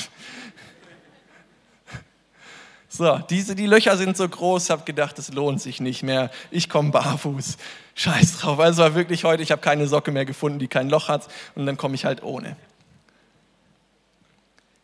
[2.95, 6.31] So, diese, die Löcher sind so groß, habe gedacht, es lohnt sich nicht mehr.
[6.51, 7.57] Ich komme barfuß.
[7.95, 8.59] Scheiß drauf.
[8.61, 11.65] Also war wirklich heute, ich habe keine Socke mehr gefunden, die kein Loch hat und
[11.65, 12.55] dann komme ich halt ohne.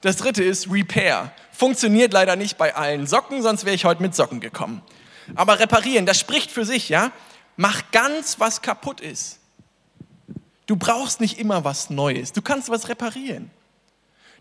[0.00, 1.32] Das dritte ist Repair.
[1.52, 4.82] Funktioniert leider nicht bei allen Socken, sonst wäre ich heute mit Socken gekommen.
[5.34, 7.10] Aber reparieren, das spricht für sich, ja?
[7.56, 9.40] Mach ganz, was kaputt ist.
[10.66, 12.32] Du brauchst nicht immer was Neues.
[12.32, 13.50] Du kannst was reparieren.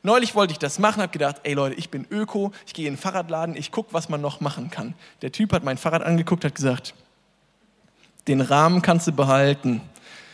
[0.04, 2.94] Neulich wollte ich das machen, habe gedacht, ey Leute, ich bin Öko, ich gehe in
[2.94, 4.94] den Fahrradladen, ich gucke, was man noch machen kann.
[5.22, 6.94] Der Typ hat mein Fahrrad angeguckt, hat gesagt,
[8.28, 9.82] den Rahmen kannst du behalten.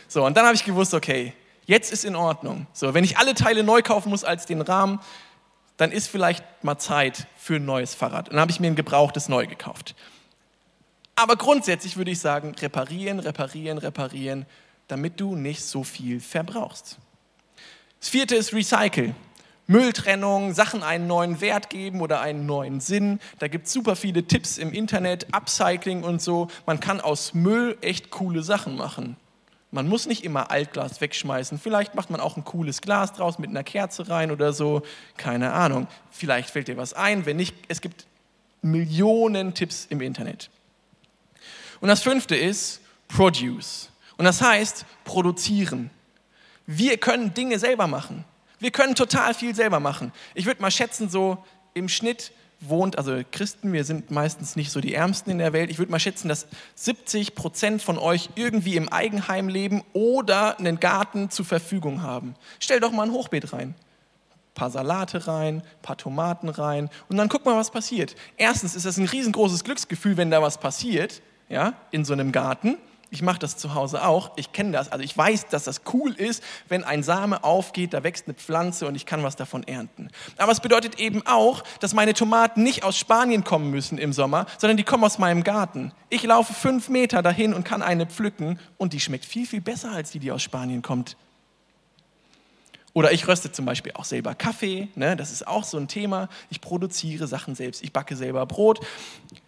[0.06, 1.32] So, und dann habe ich gewusst, okay,
[1.66, 2.66] jetzt ist in Ordnung.
[2.72, 5.00] So, wenn ich alle Teile neu kaufen muss als den Rahmen,
[5.76, 8.28] dann ist vielleicht mal Zeit für ein neues Fahrrad.
[8.30, 9.94] Dann habe ich mir ein gebrauchtes neu gekauft.
[11.16, 14.46] Aber grundsätzlich würde ich sagen, reparieren, reparieren, reparieren,
[14.88, 16.98] damit du nicht so viel verbrauchst.
[18.00, 19.14] Das vierte ist Recycle.
[19.66, 23.18] Mülltrennung, Sachen einen neuen Wert geben oder einen neuen Sinn.
[23.38, 26.48] Da gibt es super viele Tipps im Internet, Upcycling und so.
[26.66, 29.16] Man kann aus Müll echt coole Sachen machen.
[29.74, 31.58] Man muss nicht immer Altglas wegschmeißen.
[31.58, 34.82] Vielleicht macht man auch ein cooles Glas draus mit einer Kerze rein oder so.
[35.16, 35.88] Keine Ahnung.
[36.12, 37.26] Vielleicht fällt dir was ein.
[37.26, 38.06] Wenn nicht, es gibt
[38.62, 40.48] Millionen Tipps im Internet.
[41.80, 43.90] Und das fünfte ist Produce.
[44.16, 45.90] Und das heißt produzieren.
[46.66, 48.24] Wir können Dinge selber machen.
[48.60, 50.12] Wir können total viel selber machen.
[50.34, 52.30] Ich würde mal schätzen, so im Schnitt
[52.68, 55.70] wohnt, also Christen, wir sind meistens nicht so die Ärmsten in der Welt.
[55.70, 60.80] Ich würde mal schätzen, dass 70 Prozent von euch irgendwie im Eigenheim leben oder einen
[60.80, 62.34] Garten zur Verfügung haben.
[62.60, 63.68] Stell doch mal ein Hochbeet rein.
[63.68, 68.14] Ein paar Salate rein, ein paar Tomaten rein und dann guck mal, was passiert.
[68.36, 72.78] Erstens ist das ein riesengroßes Glücksgefühl, wenn da was passiert, ja, in so einem Garten.
[73.14, 74.32] Ich mache das zu Hause auch.
[74.34, 74.90] Ich kenne das.
[74.90, 78.88] Also ich weiß, dass das cool ist, wenn ein Same aufgeht, da wächst eine Pflanze
[78.88, 80.08] und ich kann was davon ernten.
[80.36, 84.46] Aber es bedeutet eben auch, dass meine Tomaten nicht aus Spanien kommen müssen im Sommer,
[84.58, 85.92] sondern die kommen aus meinem Garten.
[86.10, 89.92] Ich laufe fünf Meter dahin und kann eine pflücken und die schmeckt viel, viel besser
[89.92, 91.16] als die, die aus Spanien kommt.
[92.94, 95.16] Oder ich röste zum Beispiel auch selber Kaffee, ne?
[95.16, 96.28] das ist auch so ein Thema.
[96.48, 98.80] Ich produziere Sachen selbst, ich backe selber Brot.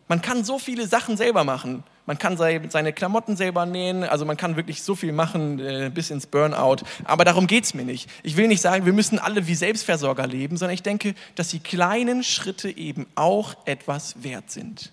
[0.09, 1.85] Man kann so viele Sachen selber machen.
[2.07, 6.11] Man kann seine Klamotten selber nähen, also man kann wirklich so viel machen äh, bis
[6.11, 6.79] ins Burnout.
[7.05, 8.09] Aber darum geht es mir nicht.
[8.23, 11.61] Ich will nicht sagen, wir müssen alle wie Selbstversorger leben, sondern ich denke, dass die
[11.61, 14.93] kleinen Schritte eben auch etwas wert sind.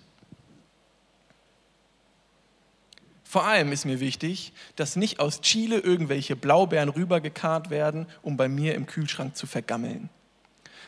[3.33, 8.47] Vor allem ist mir wichtig, dass nicht aus Chile irgendwelche Blaubeeren rübergekarrt werden, um bei
[8.47, 10.11] mir im Kühlschrank zu vergammeln.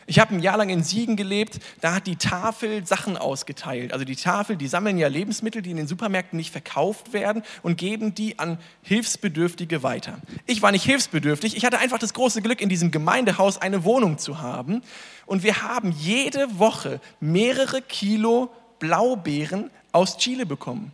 [0.06, 3.92] Ich habe ein Jahr lang in Siegen gelebt, da hat die Tafel Sachen ausgeteilt.
[3.92, 7.78] Also die Tafel, die sammeln ja Lebensmittel, die in den Supermärkten nicht verkauft werden und
[7.78, 10.20] geben die an Hilfsbedürftige weiter.
[10.46, 14.18] Ich war nicht hilfsbedürftig, ich hatte einfach das große Glück, in diesem Gemeindehaus eine Wohnung
[14.18, 14.82] zu haben.
[15.26, 20.92] Und wir haben jede Woche mehrere Kilo Blaubeeren aus Chile bekommen.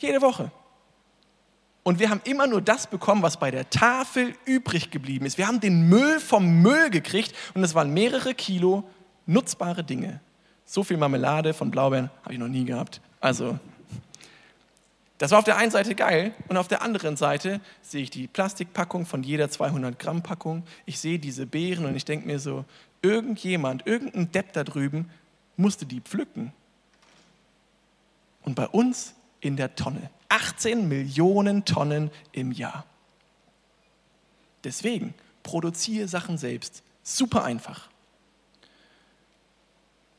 [0.00, 0.50] Jede Woche.
[1.84, 5.36] Und wir haben immer nur das bekommen, was bei der Tafel übrig geblieben ist.
[5.36, 8.84] Wir haben den Müll vom Müll gekriegt und es waren mehrere Kilo
[9.26, 10.20] nutzbare Dinge.
[10.64, 13.02] So viel Marmelade von Blaubeeren habe ich noch nie gehabt.
[13.20, 13.58] Also,
[15.18, 18.26] das war auf der einen Seite geil und auf der anderen Seite sehe ich die
[18.28, 20.64] Plastikpackung von jeder 200 Gramm Packung.
[20.86, 22.64] Ich sehe diese Beeren und ich denke mir so,
[23.02, 25.10] irgendjemand, irgendein Depp da drüben
[25.56, 26.52] musste die pflücken.
[28.42, 30.10] Und bei uns in der Tonne.
[30.34, 32.84] 18 Millionen Tonnen im Jahr.
[34.64, 36.82] Deswegen produziere Sachen selbst.
[37.04, 37.88] Super einfach.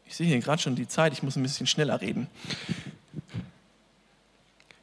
[0.06, 2.30] Ich sehe hier gerade schon die Zeit, ich muss ein bisschen schneller reden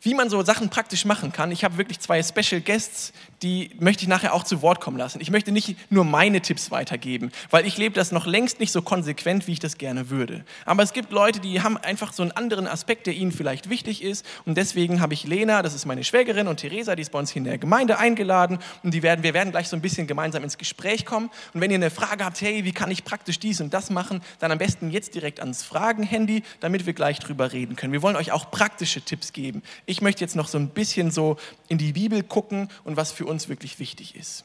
[0.02, 1.50] wie man so Sachen praktisch machen kann.
[1.52, 3.12] Ich habe wirklich zwei Special Guests,
[3.42, 5.20] die möchte ich nachher auch zu Wort kommen lassen.
[5.20, 8.82] Ich möchte nicht nur meine Tipps weitergeben, weil ich lebe das noch längst nicht so
[8.82, 10.44] konsequent, wie ich das gerne würde.
[10.64, 14.02] Aber es gibt Leute, die haben einfach so einen anderen Aspekt, der ihnen vielleicht wichtig
[14.02, 14.24] ist.
[14.44, 17.30] Und deswegen habe ich Lena, das ist meine Schwägerin, und Theresa, die ist bei uns
[17.30, 18.58] hier in der Gemeinde eingeladen.
[18.82, 21.30] Und die werden, wir werden gleich so ein bisschen gemeinsam ins Gespräch kommen.
[21.54, 24.20] Und wenn ihr eine Frage habt, hey, wie kann ich praktisch dies und das machen,
[24.38, 27.92] dann am besten jetzt direkt ans Fragen-Handy, damit wir gleich drüber reden können.
[27.92, 31.36] Wir wollen euch auch praktische Tipps geben ich möchte jetzt noch so ein bisschen so
[31.68, 34.44] in die Bibel gucken und was für uns wirklich wichtig ist.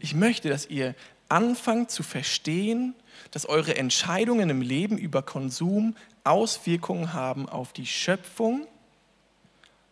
[0.00, 0.94] Ich möchte, dass ihr
[1.28, 2.94] anfangt zu verstehen,
[3.30, 8.66] dass eure Entscheidungen im Leben über Konsum Auswirkungen haben auf die Schöpfung,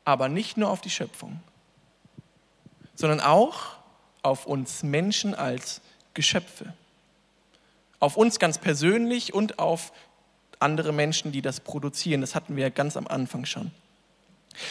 [0.05, 1.41] aber nicht nur auf die Schöpfung,
[2.95, 3.77] sondern auch
[4.23, 5.81] auf uns Menschen als
[6.15, 6.75] Geschöpfe.
[8.01, 9.93] Auf uns ganz persönlich und auf
[10.65, 12.21] andere Menschen, die das produzieren.
[12.21, 13.71] Das hatten wir ja ganz am Anfang schon.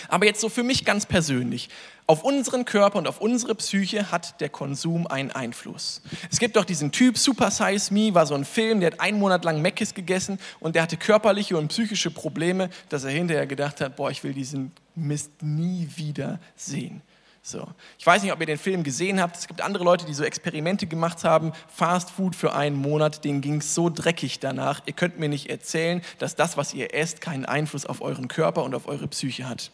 [0.07, 1.69] Aber jetzt so für mich ganz persönlich.
[2.05, 6.01] Auf unseren Körper und auf unsere Psyche hat der Konsum einen Einfluss.
[6.31, 9.19] Es gibt doch diesen Typ, Super Size Me, war so ein Film, der hat einen
[9.19, 13.81] Monat lang Meckes gegessen und der hatte körperliche und psychische Probleme, dass er hinterher gedacht
[13.81, 17.01] hat, boah, ich will diesen Mist nie wieder sehen.
[17.45, 17.67] So.
[17.99, 19.35] Ich weiß nicht, ob ihr den Film gesehen habt.
[19.35, 21.51] Es gibt andere Leute, die so Experimente gemacht haben.
[21.67, 24.79] Fast Food für einen Monat, denen ging es so dreckig danach.
[24.85, 28.63] Ihr könnt mir nicht erzählen, dass das, was ihr esst, keinen Einfluss auf euren Körper
[28.63, 29.71] und auf eure Psyche hat.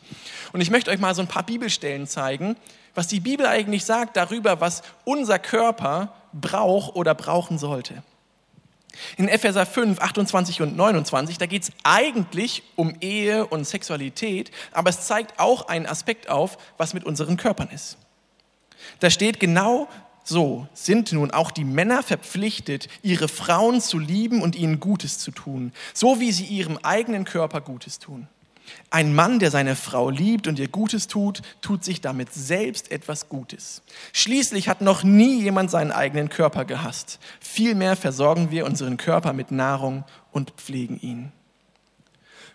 [0.52, 2.56] Und ich möchte euch mal so ein paar Bibelstellen zeigen,
[2.96, 8.02] was die Bibel eigentlich sagt darüber, was unser Körper braucht oder brauchen sollte.
[9.18, 14.90] In Epheser 5, 28 und 29, da geht es eigentlich um Ehe und Sexualität, aber
[14.90, 17.98] es zeigt auch einen Aspekt auf, was mit unseren Körpern ist.
[19.00, 19.88] Da steht genau
[20.24, 25.32] so, sind nun auch die Männer verpflichtet, ihre Frauen zu lieben und ihnen Gutes zu
[25.32, 28.28] tun, so wie sie ihrem eigenen Körper Gutes tun.
[28.90, 33.30] Ein Mann, der seine Frau liebt und ihr Gutes tut, tut sich damit selbst etwas
[33.30, 33.82] Gutes.
[34.14, 37.20] Schließlich hat noch nie jemand seinen eigenen Körper gehasst.
[37.40, 41.32] Vielmehr versorgen wir unseren Körper mit Nahrung und pflegen ihn.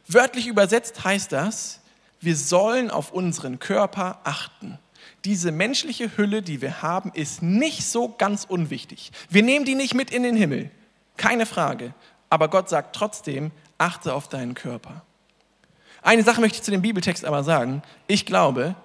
[0.06, 1.80] Wörtlich übersetzt heißt das,
[2.20, 4.78] Wir sollen auf unseren Körper achten.
[5.26, 9.12] Diese menschliche Hülle, die wir haben, ist nicht so ganz unwichtig.
[9.28, 10.70] Wir nehmen die nicht mit in den Himmel,
[11.18, 11.92] keine Frage.
[12.30, 15.02] Aber Gott sagt trotzdem, achte auf deinen Körper.
[16.04, 17.82] Eine Sache möchte ich zu dem Bibeltext aber sagen.
[18.06, 18.76] Ich glaube,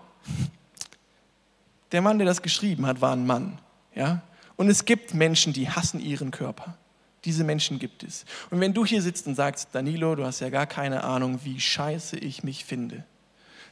[1.91, 3.59] der Mann, der das geschrieben hat, war ein Mann.
[3.93, 4.21] Ja?
[4.55, 6.77] Und es gibt Menschen, die hassen ihren Körper.
[7.25, 8.23] Diese Menschen gibt es.
[8.49, 11.59] Und wenn du hier sitzt und sagst, Danilo, du hast ja gar keine Ahnung, wie
[11.59, 13.03] scheiße ich mich finde,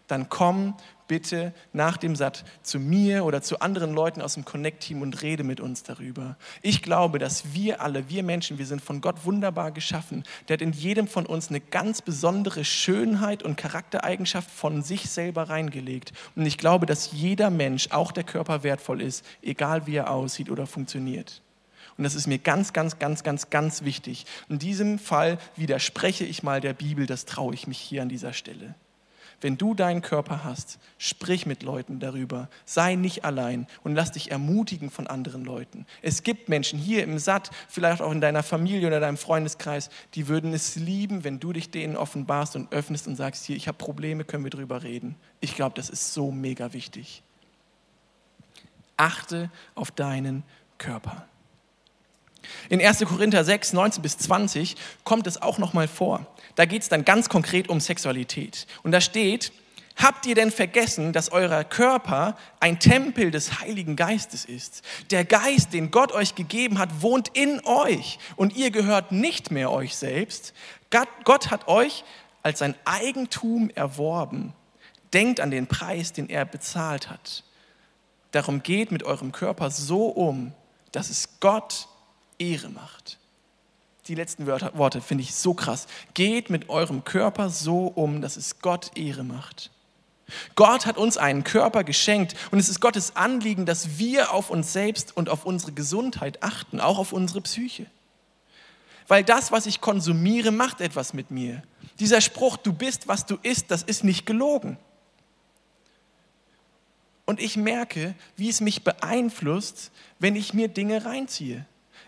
[0.07, 0.73] dann komm
[1.08, 5.43] bitte nach dem Satt zu mir oder zu anderen Leuten aus dem Connect-Team und rede
[5.43, 6.38] mit uns darüber.
[6.62, 10.24] Ich glaube, dass wir alle, wir Menschen, wir sind von Gott wunderbar geschaffen.
[10.48, 15.50] Der hat in jedem von uns eine ganz besondere Schönheit und Charaktereigenschaft von sich selber
[15.50, 16.13] reingelegt.
[16.36, 20.50] Und ich glaube, dass jeder Mensch, auch der Körper, wertvoll ist, egal wie er aussieht
[20.50, 21.41] oder funktioniert.
[21.98, 24.26] Und das ist mir ganz, ganz, ganz, ganz, ganz wichtig.
[24.50, 28.34] In diesem Fall widerspreche ich mal der Bibel, das traue ich mich hier an dieser
[28.34, 28.76] Stelle.
[29.39, 32.50] Wenn du deinen Körper hast, sprich mit Leuten darüber.
[32.65, 35.86] Sei nicht allein und lass dich ermutigen von anderen Leuten.
[36.02, 40.28] Es gibt Menschen hier im Satt, vielleicht auch in deiner Familie oder deinem Freundeskreis, die
[40.28, 43.78] würden es lieben, wenn du dich denen offenbarst und öffnest und sagst, hier, ich habe
[43.78, 45.15] Probleme, können wir darüber reden.
[45.39, 47.21] Ich glaube, das ist so mega wichtig.
[48.95, 50.43] Achte auf deinen
[50.80, 51.28] Körper.
[52.69, 53.00] In 1.
[53.06, 56.26] Korinther 6, 19 bis 20 kommt es auch nochmal vor.
[56.56, 58.67] Da geht es dann ganz konkret um Sexualität.
[58.84, 59.52] Und da steht,
[59.95, 64.82] habt ihr denn vergessen, dass euer Körper ein Tempel des Heiligen Geistes ist?
[65.12, 69.71] Der Geist, den Gott euch gegeben hat, wohnt in euch und ihr gehört nicht mehr
[69.71, 70.54] euch selbst.
[71.23, 72.04] Gott hat euch
[72.43, 74.54] als sein Eigentum erworben.
[75.13, 77.43] Denkt an den Preis, den er bezahlt hat.
[78.32, 80.54] Darum geht mit eurem Körper so um,
[80.91, 81.88] dass es Gott
[82.39, 83.17] Ehre macht.
[84.08, 85.88] Die letzten Worte finde ich so krass.
[86.13, 89.69] Geht mit eurem Körper so um, dass es Gott Ehre macht.
[90.56, 94.73] Gott hat uns einen Körper geschenkt und es ist Gottes Anliegen, dass wir auf uns
[94.73, 97.86] selbst und auf unsere Gesundheit achten, auch auf unsere Psyche.
[99.08, 101.63] Weil das, was ich konsumiere, macht etwas mit mir.
[102.00, 104.78] Dieser Spruch, du bist, was du isst, das ist nicht gelogen.
[107.26, 111.65] Und ich merke, wie es mich beeinflusst, wenn ich mir Dinge reinziehe.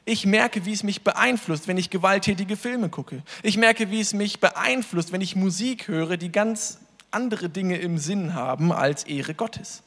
[0.09, 3.21] Ich merke, wie es mich beeinflusst, wenn ich gewalttätige Filme gucke.
[3.43, 6.79] Ich merke, wie es mich beeinflusst, wenn ich Musik höre, die ganz
[7.11, 9.83] andere Dinge im Sinn haben als Ehre Gottes.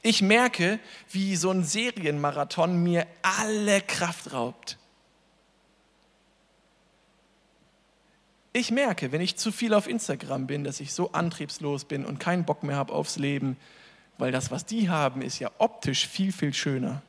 [0.00, 0.78] Ich merke,
[1.10, 4.78] wie so ein Serienmarathon mir alle Kraft raubt.
[8.54, 12.18] Ich merke, wenn ich zu viel auf Instagram bin, dass ich so antriebslos bin und
[12.18, 13.58] keinen Bock mehr habe aufs Leben,
[14.16, 17.02] weil das, was die haben, ist ja optisch viel, viel schöner.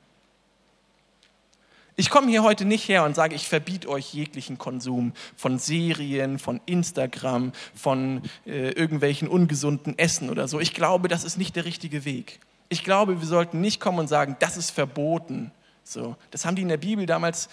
[2.00, 6.40] Ich komme hier heute nicht her und sage, ich verbiete euch jeglichen Konsum von Serien,
[6.40, 10.62] von Instagram, von äh, irgendwelchen ungesunden Essen oder so.
[10.62, 12.40] Ich glaube, das ist nicht der richtige Weg.
[12.70, 15.52] Ich glaube, wir sollten nicht kommen und sagen, das ist verboten.
[15.84, 17.50] So, das haben die in der Bibel damals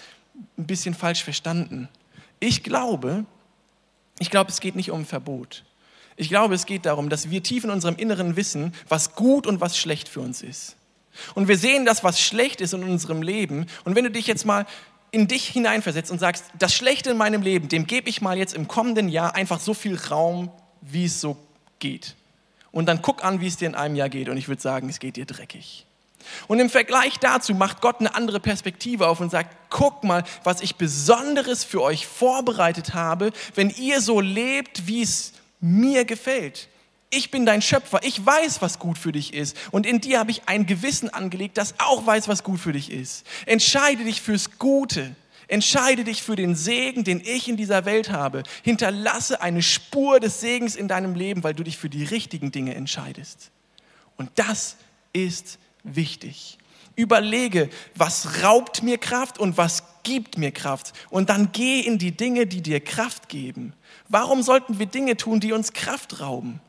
[0.57, 1.89] ein bisschen falsch verstanden.
[2.39, 3.25] Ich glaube,
[4.21, 5.65] ich glaube, es geht nicht um Verbot.
[6.15, 9.61] Ich glaube, es geht darum, dass wir tief in unserem Inneren wissen, was gut und
[9.61, 10.77] was schlecht für uns ist.
[11.35, 13.67] Und wir sehen das, was schlecht ist in unserem Leben.
[13.85, 14.67] Und wenn du dich jetzt mal
[15.11, 18.55] in dich hineinversetzt und sagst, das Schlechte in meinem Leben, dem gebe ich mal jetzt
[18.55, 20.51] im kommenden Jahr einfach so viel Raum,
[20.81, 21.37] wie es so
[21.79, 22.17] geht.
[22.73, 24.29] Und dann guck an, wie es dir in einem Jahr geht.
[24.29, 25.87] Und ich würde sagen, es geht dir dreckig.
[26.49, 30.61] Und im Vergleich dazu macht Gott eine andere Perspektive auf und sagt, guck mal, was
[30.61, 36.69] ich Besonderes für euch vorbereitet habe, wenn ihr so lebt, wie es mir gefällt
[37.11, 39.57] ich bin dein Schöpfer, ich weiß, was gut für dich ist.
[39.71, 42.91] Und in dir habe ich ein Gewissen angelegt, das auch weiß, was gut für dich
[42.91, 43.27] ist.
[43.47, 45.15] Entscheide dich fürs Gute.
[45.49, 48.43] Entscheide dich für den Segen, den ich in dieser Welt habe.
[48.65, 52.75] Hinterlasse eine Spur des Segens in deinem Leben, weil du dich für die richtigen Dinge
[52.75, 53.53] entscheidest.
[54.17, 54.77] Und das
[55.13, 56.59] ist wichtig.
[56.97, 60.95] Überlege, was raubt mir Kraft und was gibt mir Kraft.
[61.11, 63.75] Und dann geh in die Dinge, die dir Kraft geben.
[64.09, 66.61] Warum sollten wir Dinge tun, die uns Kraft rauben?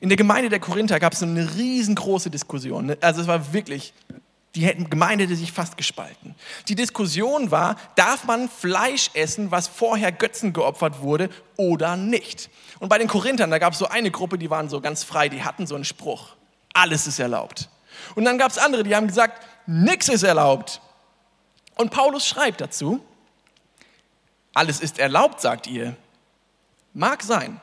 [0.00, 2.96] In der Gemeinde der Korinther gab es eine riesengroße Diskussion.
[3.00, 3.92] Also es war wirklich,
[4.54, 6.34] die Gemeinde hätte sich fast gespalten.
[6.68, 12.50] Die Diskussion war, darf man Fleisch essen, was vorher Götzen geopfert wurde oder nicht?
[12.78, 15.28] Und bei den Korinthern, da gab es so eine Gruppe, die waren so ganz frei,
[15.28, 16.36] die hatten so einen Spruch,
[16.72, 17.68] alles ist erlaubt.
[18.14, 20.80] Und dann gab es andere, die haben gesagt, nichts ist erlaubt.
[21.76, 23.04] Und Paulus schreibt dazu,
[24.54, 25.96] alles ist erlaubt, sagt ihr.
[26.94, 27.60] Mag sein,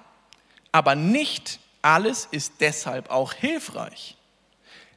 [0.72, 4.18] aber nicht alles ist deshalb auch hilfreich.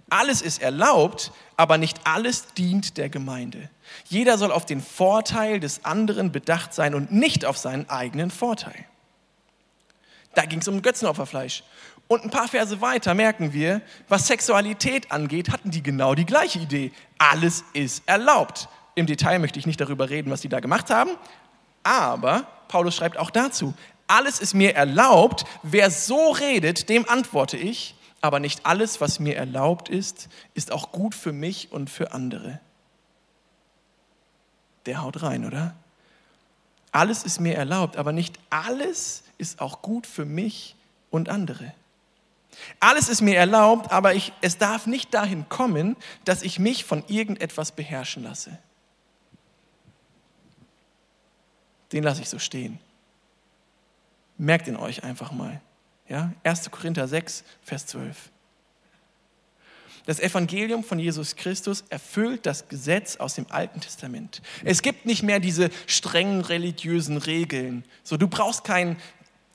[0.08, 3.68] Alles ist erlaubt, aber nicht alles dient der Gemeinde.
[4.06, 8.86] Jeder soll auf den Vorteil des anderen bedacht sein und nicht auf seinen eigenen Vorteil.
[10.34, 11.62] Da ging es um Götzenopferfleisch.
[12.06, 16.58] Und ein paar Verse weiter merken wir, was Sexualität angeht, hatten die genau die gleiche
[16.58, 16.90] Idee.
[17.18, 18.66] Alles ist erlaubt.
[18.94, 21.10] Im Detail möchte ich nicht darüber reden, was die da gemacht haben,
[21.82, 23.74] aber Paulus schreibt auch dazu,
[24.08, 29.36] alles ist mir erlaubt, wer so redet, dem antworte ich, aber nicht alles, was mir
[29.36, 32.60] erlaubt ist, ist auch gut für mich und für andere.
[34.86, 35.76] Der haut rein, oder?
[36.90, 40.74] Alles ist mir erlaubt, aber nicht alles ist auch gut für mich
[41.10, 41.72] und andere.
[42.80, 47.04] Alles ist mir erlaubt, aber ich, es darf nicht dahin kommen, dass ich mich von
[47.06, 48.58] irgendetwas beherrschen lasse.
[51.92, 52.80] Den lasse ich so stehen.
[54.38, 55.60] Merkt ihn euch einfach mal.
[56.08, 56.32] Ja?
[56.44, 56.70] 1.
[56.70, 58.30] Korinther 6, Vers 12.
[60.06, 64.40] Das Evangelium von Jesus Christus erfüllt das Gesetz aus dem Alten Testament.
[64.64, 67.84] Es gibt nicht mehr diese strengen religiösen Regeln.
[68.04, 68.96] So, du brauchst kein,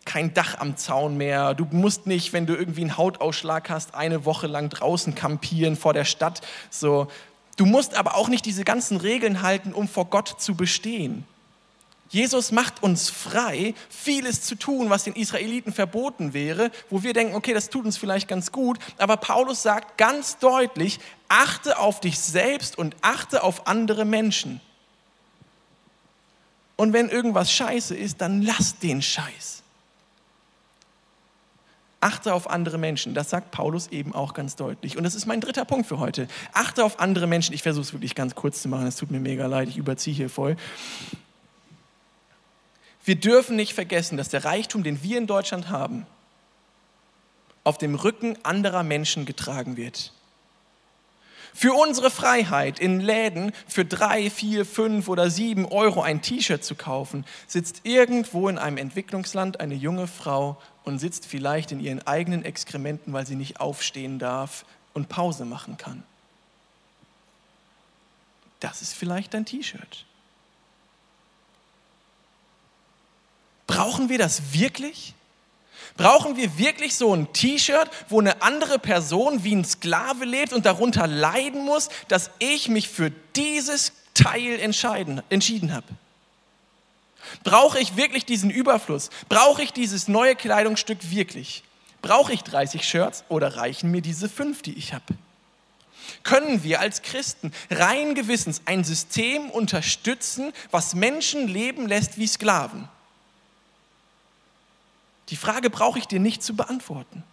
[0.06, 1.56] kein Dach am Zaun mehr.
[1.56, 5.94] Du musst nicht, wenn du irgendwie einen Hautausschlag hast, eine Woche lang draußen kampieren vor
[5.94, 6.42] der Stadt.
[6.70, 7.08] So,
[7.58, 11.26] du musst aber auch nicht diese ganzen Regeln halten, um vor Gott zu bestehen.
[12.14, 17.34] Jesus macht uns frei, vieles zu tun, was den Israeliten verboten wäre, wo wir denken,
[17.34, 18.78] okay, das tut uns vielleicht ganz gut.
[19.00, 24.62] Aber Paulus sagt ganz deutlich, achte auf dich selbst und achte auf andere Menschen.
[26.76, 29.64] Und wenn irgendwas scheiße ist, dann lass den Scheiß.
[32.00, 33.16] Achte auf andere Menschen.
[33.16, 34.98] Das sagt Paulus eben auch ganz deutlich.
[34.98, 36.28] Und das ist mein dritter Punkt für heute.
[36.52, 37.56] Achte auf andere Menschen.
[37.56, 38.86] Ich versuche es wirklich ganz kurz zu machen.
[38.86, 39.68] Es tut mir mega leid.
[39.68, 40.58] Ich überziehe hier voll.
[43.06, 46.06] Wir dürfen nicht vergessen, dass der Reichtum, den wir in Deutschland haben,
[47.64, 50.12] auf dem Rücken anderer Menschen getragen wird.
[51.56, 56.74] Für unsere Freiheit in Läden für drei, vier, fünf oder sieben Euro ein T-Shirt zu
[56.74, 62.44] kaufen, sitzt irgendwo in einem Entwicklungsland eine junge Frau und sitzt vielleicht in ihren eigenen
[62.44, 66.04] Exkrementen, weil sie nicht aufstehen darf und Pause machen kann.
[68.60, 70.06] Das ist vielleicht dein T-Shirt.
[73.74, 75.16] Brauchen wir das wirklich?
[75.98, 80.68] Brauchen wir wirklich so ein T-Shirt, wo eine andere Person wie ein Sklave lebt und
[80.68, 85.88] darunter leiden muss, dass ich mich für dieses Teil entschieden habe?
[87.44, 89.10] Brauche ich wirklich diesen Überfluss?
[89.28, 91.64] Brauche ich dieses neue Kleidungsstück wirklich?
[92.04, 95.06] Brauche ich 30 Shirts oder reichen mir diese fünf, die ich habe?
[96.22, 102.88] Können wir als Christen rein gewissens ein System unterstützen, was Menschen leben lässt wie Sklaven?
[105.30, 107.24] Die Frage brauche ich dir nicht zu beantworten.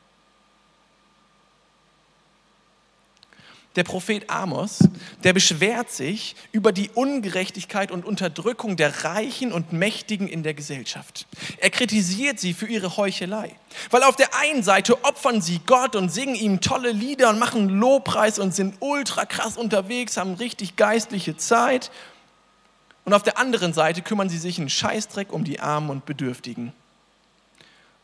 [3.76, 4.80] Der Prophet Amos,
[5.22, 11.28] der beschwert sich über die Ungerechtigkeit und Unterdrückung der Reichen und Mächtigen in der Gesellschaft.
[11.58, 13.54] Er kritisiert sie für ihre Heuchelei.
[13.90, 17.68] Weil auf der einen Seite opfern sie Gott und singen ihm tolle Lieder und machen
[17.68, 21.92] Lobpreis und sind ultra krass unterwegs, haben richtig geistliche Zeit.
[23.04, 26.72] Und auf der anderen Seite kümmern sie sich einen Scheißdreck um die Armen und Bedürftigen.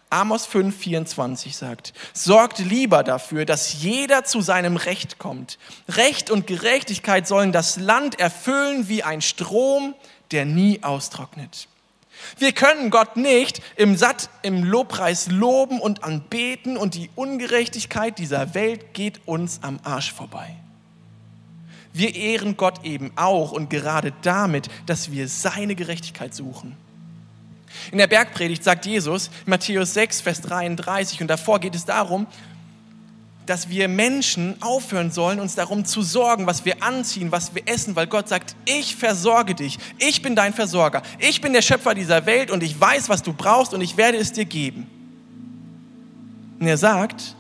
[0.09, 5.59] Amos 5, 24 sagt, sorgt lieber dafür, dass jeder zu seinem Recht kommt.
[5.89, 9.95] Recht und Gerechtigkeit sollen das Land erfüllen wie ein Strom,
[10.31, 11.69] der nie austrocknet.
[12.39, 18.55] Wir können Gott nicht im Satt, im Lobpreis loben und anbeten und die Ungerechtigkeit dieser
[18.55, 20.57] Welt geht uns am Arsch vorbei.
[21.93, 26.77] Wir ehren Gott eben auch und gerade damit, dass wir seine Gerechtigkeit suchen.
[27.93, 32.27] In der Bergpredigt sagt Jesus, Matthäus 6, Vers 33, und davor geht es darum,
[33.47, 37.97] dass wir Menschen aufhören sollen, uns darum zu sorgen, was wir anziehen, was wir essen,
[37.97, 42.27] weil Gott sagt, ich versorge dich, ich bin dein Versorger, ich bin der Schöpfer dieser
[42.27, 44.89] Welt und ich weiß, was du brauchst und ich werde es dir geben.
[46.59, 47.37] Und er sagt,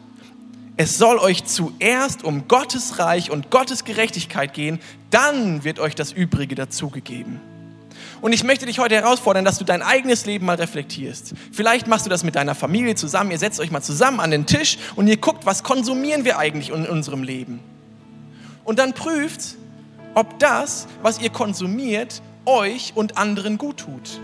[0.76, 4.78] es soll euch zuerst um Gottes Reich und Gottes Gerechtigkeit gehen,
[5.10, 7.40] dann wird euch das Übrige dazugegeben.
[8.20, 11.34] Und ich möchte dich heute herausfordern, dass du dein eigenes Leben mal reflektierst.
[11.52, 13.30] Vielleicht machst du das mit deiner Familie zusammen.
[13.30, 16.70] Ihr setzt euch mal zusammen an den Tisch und ihr guckt, was konsumieren wir eigentlich
[16.70, 17.60] in unserem Leben.
[18.64, 19.56] Und dann prüft,
[20.14, 24.20] ob das, was ihr konsumiert, euch und anderen gut tut.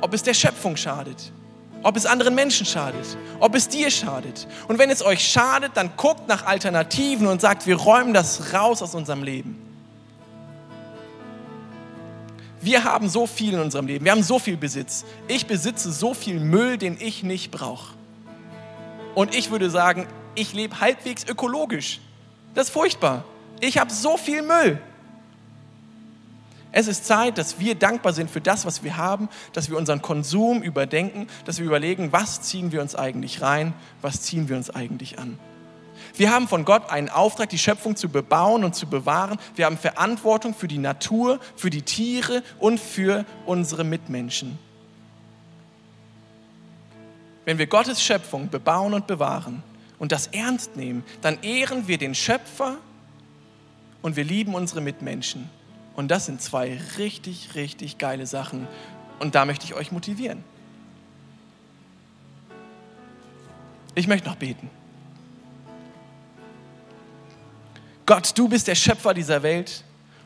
[0.00, 1.32] Ob es der Schöpfung schadet.
[1.82, 3.16] Ob es anderen Menschen schadet.
[3.38, 4.48] Ob es dir schadet.
[4.66, 8.82] Und wenn es euch schadet, dann guckt nach Alternativen und sagt, wir räumen das raus
[8.82, 9.67] aus unserem Leben.
[12.60, 15.04] Wir haben so viel in unserem Leben, wir haben so viel Besitz.
[15.28, 17.94] Ich besitze so viel Müll, den ich nicht brauche.
[19.14, 22.00] Und ich würde sagen, ich lebe halbwegs ökologisch.
[22.54, 23.24] Das ist furchtbar.
[23.60, 24.80] Ich habe so viel Müll.
[26.70, 30.02] Es ist Zeit, dass wir dankbar sind für das, was wir haben, dass wir unseren
[30.02, 34.70] Konsum überdenken, dass wir überlegen, was ziehen wir uns eigentlich rein, was ziehen wir uns
[34.70, 35.38] eigentlich an.
[36.18, 39.38] Wir haben von Gott einen Auftrag, die Schöpfung zu bebauen und zu bewahren.
[39.54, 44.58] Wir haben Verantwortung für die Natur, für die Tiere und für unsere Mitmenschen.
[47.44, 49.62] Wenn wir Gottes Schöpfung bebauen und bewahren
[50.00, 52.78] und das ernst nehmen, dann ehren wir den Schöpfer
[54.02, 55.48] und wir lieben unsere Mitmenschen.
[55.94, 58.66] Und das sind zwei richtig, richtig geile Sachen.
[59.20, 60.42] Und da möchte ich euch motivieren.
[63.94, 64.68] Ich möchte noch beten.
[68.08, 69.84] Gott, du bist der Schöpfer dieser Welt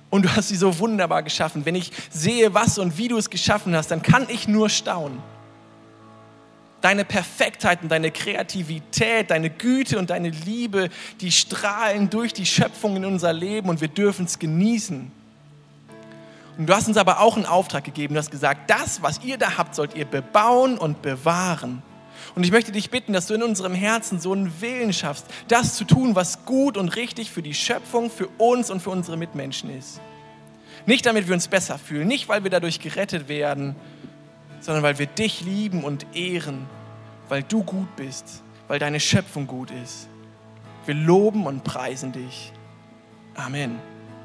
[0.09, 1.65] und du hast sie so wunderbar geschaffen.
[1.65, 5.19] Wenn ich sehe, was und wie du es geschaffen hast, dann kann ich nur staunen.
[6.81, 12.95] Deine Perfektheit und deine Kreativität, deine Güte und deine Liebe, die strahlen durch die Schöpfung
[12.95, 15.11] in unser Leben und wir dürfen es genießen.
[16.59, 18.15] Und du hast uns aber auch einen Auftrag gegeben.
[18.15, 21.83] Du hast gesagt, das, was ihr da habt, sollt ihr bebauen und bewahren.
[22.35, 25.75] Und ich möchte dich bitten, dass du in unserem Herzen so einen Willen schaffst, das
[25.75, 29.71] zu tun, was gut und richtig für die Schöpfung, für uns und für unsere Mitmenschen
[29.77, 30.01] ist.
[30.87, 33.77] Nicht damit wir uns besser fühlen, nicht weil wir dadurch gerettet werden,
[34.61, 36.67] sondern weil wir dich lieben und ehren,
[37.29, 40.09] weil du gut bist, weil deine Schöpfung gut ist.
[40.87, 42.53] Wir loben und preisen dich.
[43.35, 43.92] Amen.